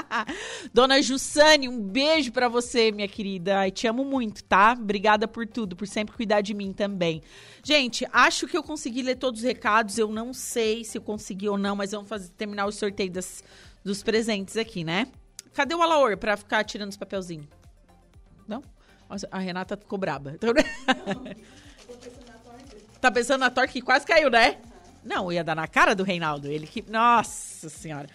[0.74, 3.60] dona Jussane, um beijo pra você, minha querida.
[3.60, 4.76] Ai, te amo muito, tá?
[4.76, 7.22] Obrigada por tudo, por sempre cuidar de mim também.
[7.64, 10.00] Gente, acho que eu consegui ler todos os recados.
[10.00, 13.44] Eu não sei se eu consegui ou não, mas vamos fazer, terminar o sorteio das,
[13.84, 15.08] dos presentes aqui, né?
[15.54, 17.48] Cadê o Alaor pra ficar tirando os papelzinhos?
[18.48, 18.64] Não?
[19.10, 20.36] Nossa, A Renata ficou braba.
[23.00, 24.62] Tá pensando na torta que quase caiu, né?
[25.04, 26.48] Não, ia dar na cara do Reinaldo.
[26.48, 26.90] Ele que.
[26.90, 28.08] Nossa Senhora.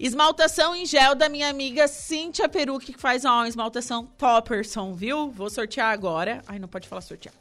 [0.00, 5.30] Esmaltação em gel da minha amiga Cíntia Peru, que faz uma esmaltação Topperson, viu?
[5.30, 6.42] Vou sortear agora.
[6.46, 7.32] Ai, não pode falar sortear.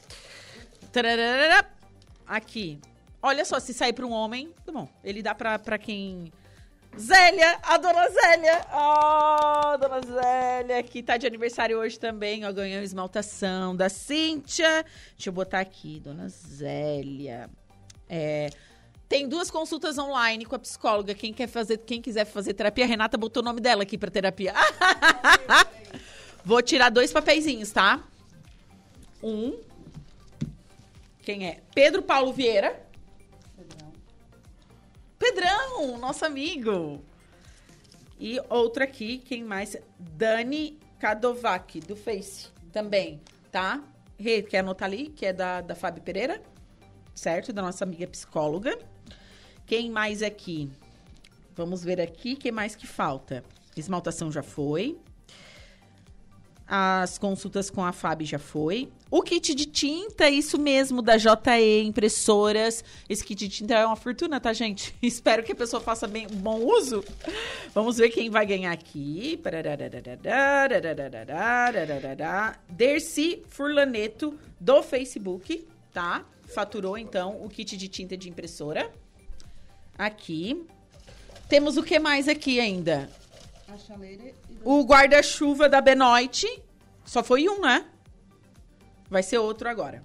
[2.27, 2.79] Aqui.
[3.21, 4.87] Olha só, se sair para um homem, tá bom.
[5.03, 6.31] Ele dá pra quem...
[6.97, 8.65] Zélia, a dona Zélia.
[8.73, 14.85] Oh, dona Zélia, que tá de aniversário hoje também, ó, ganhou esmaltação da Cíntia.
[15.15, 17.49] Deixa eu botar aqui, dona Zélia.
[18.09, 18.49] É,
[19.09, 21.13] tem duas consultas online com a psicóloga.
[21.13, 24.09] Quem quer fazer, quem quiser fazer terapia, a Renata botou o nome dela aqui para
[24.09, 24.53] terapia.
[26.45, 28.03] Vou tirar dois papeizinhos, tá?
[29.21, 29.59] Um.
[31.23, 31.61] Quem é?
[31.73, 32.84] Pedro Paulo Vieira.
[35.17, 37.03] Pedrão, nosso amigo.
[38.19, 39.77] E outro aqui, quem mais?
[39.99, 43.21] Dani Kadovac, do Face, também,
[43.51, 43.83] tá?
[44.49, 46.41] Quer anotar ali, que é da, da Fábio Pereira,
[47.13, 47.51] certo?
[47.51, 48.77] Da nossa amiga psicóloga.
[49.65, 50.71] Quem mais aqui?
[51.55, 53.43] Vamos ver aqui, quem mais que falta?
[53.75, 54.97] Esmaltação já foi.
[56.67, 58.89] As consultas com a Fábio já foi.
[59.11, 62.83] O kit de tinta, isso mesmo, da JE Impressoras.
[63.07, 64.95] Esse kit de tinta é uma fortuna, tá, gente?
[65.01, 67.03] Espero que a pessoa faça bem, bom uso.
[67.73, 69.39] Vamos ver quem vai ganhar aqui.
[72.67, 76.25] Dercy Furlaneto, do Facebook, tá?
[76.47, 78.91] Faturou, então, o kit de tinta de impressora.
[79.97, 80.65] Aqui.
[81.47, 83.07] Temos o que mais aqui ainda?
[83.67, 86.45] A chaleira e O guarda-chuva da Benoit.
[87.03, 87.89] Só foi um, né?
[89.09, 90.03] Vai ser outro agora.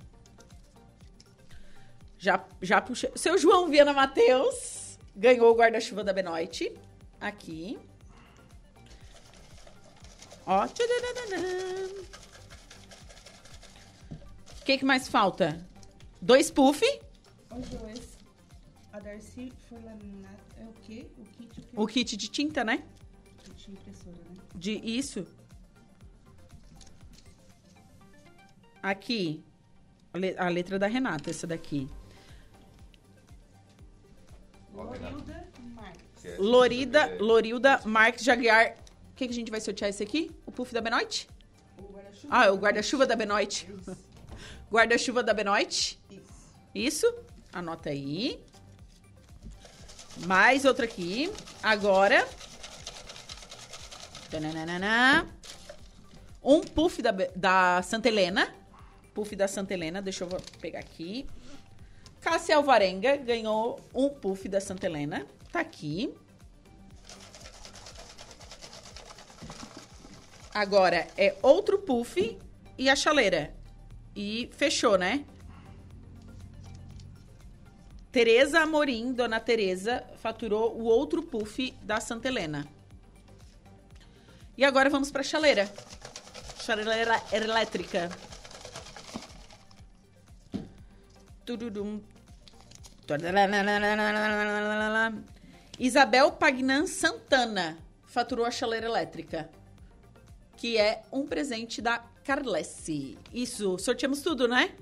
[2.18, 3.10] Já, já puxei.
[3.16, 6.72] Seu João Viana Matheus ganhou o guarda-chuva da Benoit.
[7.20, 7.78] Aqui.
[10.46, 10.64] Ó.
[10.64, 10.68] O
[14.64, 15.66] que, que mais falta?
[16.20, 16.84] Dois puff.
[17.56, 18.10] Os dois.
[18.92, 21.06] A Darcy Furlanat é o quê?
[21.16, 21.82] O kit o?
[21.82, 22.82] O kit de tinta, né?
[23.70, 24.42] De impressora, né?
[24.55, 25.26] De isso.
[28.82, 29.44] Aqui.
[30.12, 31.88] A, le- a letra da Renata, essa daqui.
[34.74, 36.38] Lorilda Marques.
[36.38, 38.74] Lorida, Lorilda Marques Jaguar.
[39.10, 40.30] O que, que a gente vai sortear esse aqui?
[40.47, 41.28] O puff da Benoit?
[42.30, 43.68] Ah, é o guarda-chuva da Benoit.
[44.72, 45.98] guarda-chuva da Benoit?
[46.74, 47.06] Isso.
[47.52, 48.42] Anota aí.
[50.26, 51.30] Mais outra aqui.
[51.62, 52.26] Agora.
[54.31, 55.27] Tananana.
[56.43, 58.55] Um puff da, da Santa Helena.
[59.12, 60.01] Puff da Santa Helena.
[60.01, 60.28] Deixa eu
[60.61, 61.27] pegar aqui.
[62.20, 65.27] Cássia Alvarenga ganhou um puff da Santa Helena.
[65.51, 66.15] Tá aqui.
[70.52, 72.39] Agora é outro puff
[72.78, 73.55] e a chaleira.
[74.15, 75.24] E fechou, né?
[78.11, 82.66] Tereza Amorim, dona Tereza, faturou o outro puff da Santa Helena.
[84.60, 85.72] E agora vamos para a chaleira.
[86.60, 88.10] Chaleira elétrica.
[91.46, 91.98] Tududum.
[95.78, 99.48] Isabel Pagnan Santana faturou a chaleira elétrica,
[100.58, 103.16] que é um presente da Carlesse.
[103.32, 104.74] Isso, sorteamos tudo, né?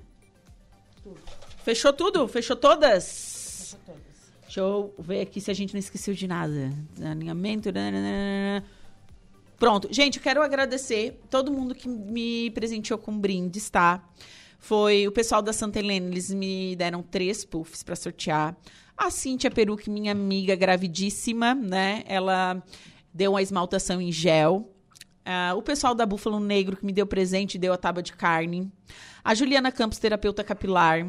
[1.63, 2.27] Fechou tudo?
[2.27, 3.69] Fechou todas?
[3.71, 4.33] Fechou todas.
[4.41, 6.69] Deixa eu ver aqui se a gente não esqueceu de nada.
[7.01, 7.71] Alinhamento.
[7.71, 8.78] nananana.
[9.59, 9.89] Pronto.
[9.91, 14.01] Gente, eu quero agradecer todo mundo que me presenteou com brindes, tá?
[14.57, 18.55] Foi o pessoal da Santa Helena, eles me deram três puffs para sortear.
[18.97, 22.03] A Cíntia Peruque, minha amiga gravidíssima, né?
[22.05, 22.63] Ela
[23.13, 24.73] deu uma esmaltação em gel.
[25.25, 28.71] Ah, o pessoal da Búfalo Negro que me deu presente deu a tábua de carne.
[29.23, 31.05] A Juliana Campos, terapeuta capilar.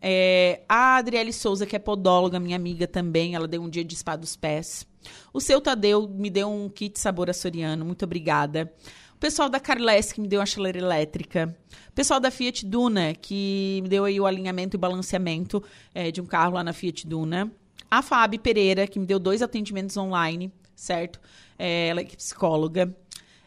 [0.00, 3.96] É, a Adriele Souza, que é podóloga, minha amiga também, ela deu um dia de
[3.96, 4.86] spa dos pés.
[5.32, 8.72] O seu Tadeu me deu um kit sabor açoriano, muito obrigada.
[9.14, 11.56] O pessoal da Carles, que me deu uma chaleira elétrica.
[11.88, 15.60] O pessoal da Fiat Duna, que me deu aí o alinhamento e balanceamento
[15.92, 17.50] é, de um carro lá na Fiat Duna.
[17.90, 21.20] A Fábio Pereira, que me deu dois atendimentos online, certo?
[21.58, 22.94] É, ela é psicóloga.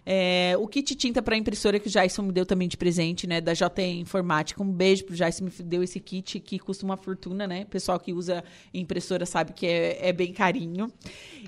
[0.05, 3.39] É, o kit tinta para impressora que o Jason me deu também de presente, né?
[3.39, 4.61] Da JE Informática.
[4.61, 7.63] Um beijo pro Jason, me deu esse kit que custa uma fortuna, né?
[7.63, 10.91] O pessoal que usa impressora sabe que é, é bem carinho.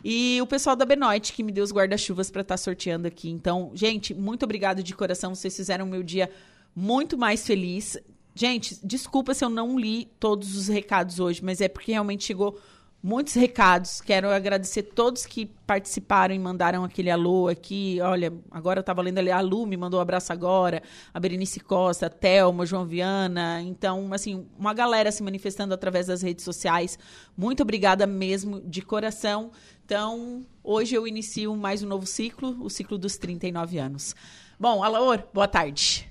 [0.04, 3.30] E o pessoal da Benoit que me deu os guarda-chuvas para estar sorteando aqui.
[3.30, 5.34] Então, gente, muito obrigado de coração.
[5.34, 6.30] Vocês fizeram o meu dia
[6.76, 7.98] muito mais feliz.
[8.36, 12.60] Gente, desculpa se eu não li todos os recados hoje, mas é porque realmente chegou
[13.04, 14.00] muitos recados.
[14.00, 18.00] Quero agradecer todos que participaram e mandaram aquele alô aqui.
[18.02, 20.82] Olha, agora eu estava lendo ali, a Lu me mandou um abraço agora,
[21.14, 23.62] a Berenice Costa, a Thelma, João Viana.
[23.62, 26.98] Então, assim, uma galera se manifestando através das redes sociais.
[27.36, 29.52] Muito obrigada mesmo, de coração.
[29.86, 34.16] Então, hoje eu inicio mais um novo ciclo, o ciclo dos 39 anos.
[34.58, 36.10] Bom, Alaor, boa tarde.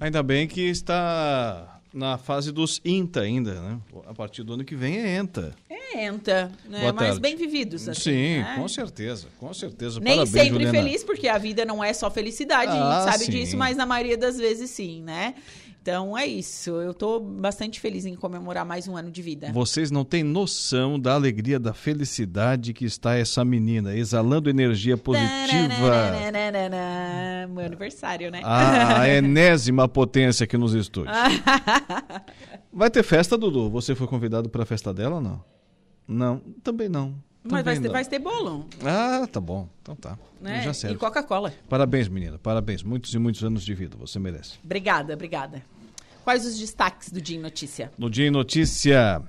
[0.00, 3.78] Ainda bem que está na fase dos INTA ainda, né?
[4.06, 5.52] A partir do ano que vem é ENTA.
[5.68, 6.80] É ENTA, né?
[6.80, 7.20] Boa Mas tarde.
[7.20, 8.54] bem vividos, assim, Sim, né?
[8.56, 9.98] com certeza, com certeza.
[9.98, 10.78] Nem Parabéns, sempre Juliana.
[10.78, 13.30] feliz, porque a vida não é só felicidade, a Ah, gente sabe sim.
[13.32, 15.34] disso, mas na maioria das vezes sim, né?
[15.80, 16.70] Então é isso.
[16.70, 19.50] Eu tô bastante feliz em comemorar mais um ano de vida.
[19.52, 26.12] Vocês não têm noção da alegria, da felicidade que está essa menina, exalando energia positiva.
[27.48, 28.40] Meu aniversário, né?
[28.44, 31.16] A, a enésima potência aqui nos estúdios.
[32.72, 33.70] Vai ter festa, Dudu?
[33.70, 35.44] Você foi convidado para a festa dela ou não?
[36.06, 37.14] Não, também não.
[37.44, 39.68] Mas vai ter, vai ter bolo, Ah, tá bom.
[39.82, 40.18] Então tá.
[40.40, 40.62] né?
[40.62, 40.96] Já E serve.
[40.96, 41.52] Coca-Cola.
[41.68, 42.38] Parabéns, menina.
[42.38, 42.82] Parabéns.
[42.82, 43.96] Muitos e muitos anos de vida.
[43.98, 44.58] Você merece.
[44.64, 45.62] Obrigada, obrigada.
[46.24, 47.90] Quais os destaques do Dia em Notícia?
[47.96, 49.22] No Dia em Notícia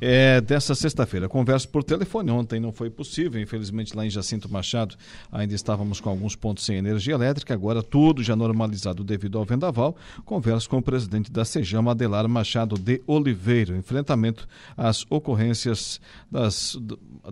[0.00, 1.28] é, dessa sexta-feira.
[1.28, 2.30] Conversa por telefone.
[2.30, 4.96] Ontem não foi possível, infelizmente, lá em Jacinto Machado
[5.30, 7.54] ainda estávamos com alguns pontos sem energia elétrica.
[7.54, 9.96] Agora tudo já normalizado devido ao vendaval.
[10.24, 13.76] Converso com o presidente da Sejama, Adelar Machado de Oliveira.
[13.76, 16.00] Enfrentamento às ocorrências
[16.30, 16.78] das,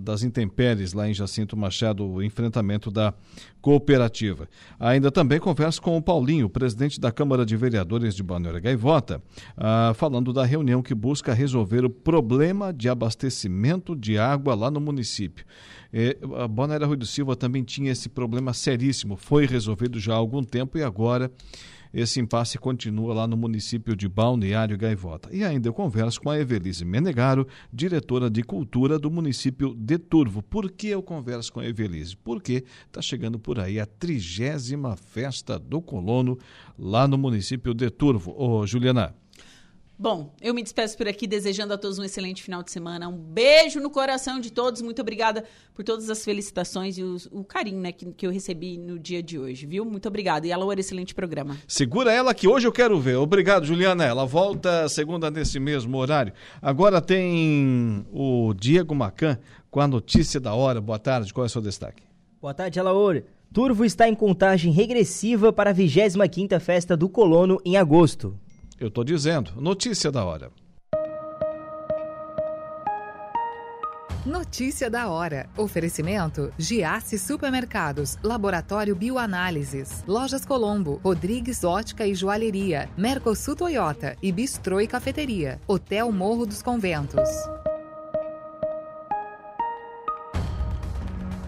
[0.00, 3.14] das intempéries lá em Jacinto Machado, o enfrentamento da
[3.60, 4.48] cooperativa.
[4.78, 9.22] Ainda também converso com o Paulinho, presidente da Câmara de Vereadores de Balneário Gaivota,
[9.56, 14.80] ah, falando da reunião que busca resolver o problema de abastecimento de água lá no
[14.80, 15.44] município.
[15.92, 20.16] Eh, a Balneário Rui do Silva também tinha esse problema seríssimo, foi resolvido já há
[20.16, 21.30] algum tempo e agora
[21.92, 25.28] esse impasse continua lá no município de Balneário Gaivota.
[25.32, 30.40] E ainda eu converso com a Evelise Menegaro, diretora de cultura do município de Turvo.
[30.40, 32.16] Por que eu converso com a Evelise?
[32.16, 36.38] Porque está chegando por aí a trigésima festa do colono
[36.78, 38.34] lá no município de Turvo.
[38.38, 39.19] Ô, Juliana.
[40.02, 43.06] Bom, eu me despeço por aqui desejando a todos um excelente final de semana.
[43.06, 44.80] Um beijo no coração de todos.
[44.80, 45.44] Muito obrigada
[45.74, 49.22] por todas as felicitações e os- o carinho né, que, que eu recebi no dia
[49.22, 49.84] de hoje, viu?
[49.84, 50.46] Muito obrigada.
[50.46, 51.58] E alô, excelente programa.
[51.68, 53.16] Segura ela que hoje eu quero ver.
[53.16, 54.02] Obrigado, Juliana.
[54.02, 56.32] Ela volta segunda nesse mesmo horário.
[56.62, 59.38] Agora tem o Diego Macan
[59.70, 60.80] com a notícia da hora.
[60.80, 61.34] Boa tarde.
[61.34, 62.02] Qual é o seu destaque?
[62.40, 63.22] Boa tarde, Alaor.
[63.52, 68.34] Turvo está em contagem regressiva para a 25ª Festa do Colono em agosto.
[68.80, 69.52] Eu estou dizendo.
[69.60, 70.50] Notícia da hora.
[74.24, 75.50] Notícia da hora.
[75.54, 84.80] Oferecimento: Giasse Supermercados, Laboratório Bioanálises, Lojas Colombo, Rodrigues Ótica e Joalheria, Mercosul Toyota e Bistrô
[84.80, 87.28] e Cafeteria, Hotel Morro dos Conventos.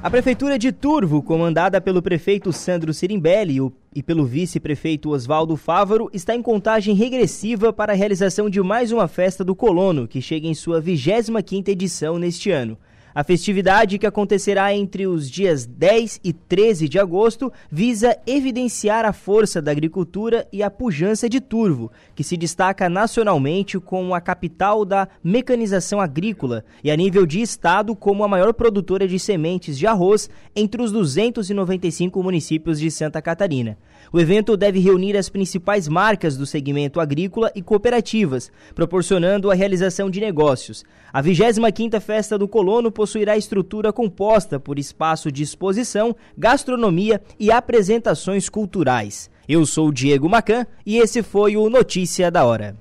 [0.03, 3.61] A Prefeitura de Turvo, comandada pelo prefeito Sandro Sirimbelli
[3.95, 9.07] e pelo vice-prefeito Oswaldo Fávaro, está em contagem regressiva para a realização de mais uma
[9.07, 12.77] festa do colono, que chega em sua 25ª edição neste ano.
[13.15, 19.13] A festividade, que acontecerá entre os dias 10 e 13 de agosto, visa evidenciar a
[19.13, 24.85] força da agricultura e a pujança de Turvo, que se destaca nacionalmente como a capital
[24.85, 29.87] da mecanização agrícola e a nível de estado como a maior produtora de sementes de
[29.87, 33.77] arroz entre os 295 municípios de Santa Catarina.
[34.13, 40.11] O evento deve reunir as principais marcas do segmento agrícola e cooperativas, proporcionando a realização
[40.11, 40.85] de negócios.
[41.11, 48.51] A 25ª Festa do Colono possuirá estrutura composta por espaço de exposição, gastronomia e apresentações
[48.51, 49.31] culturais.
[49.49, 52.77] Eu sou Diego Macan e esse foi o Notícia da Hora.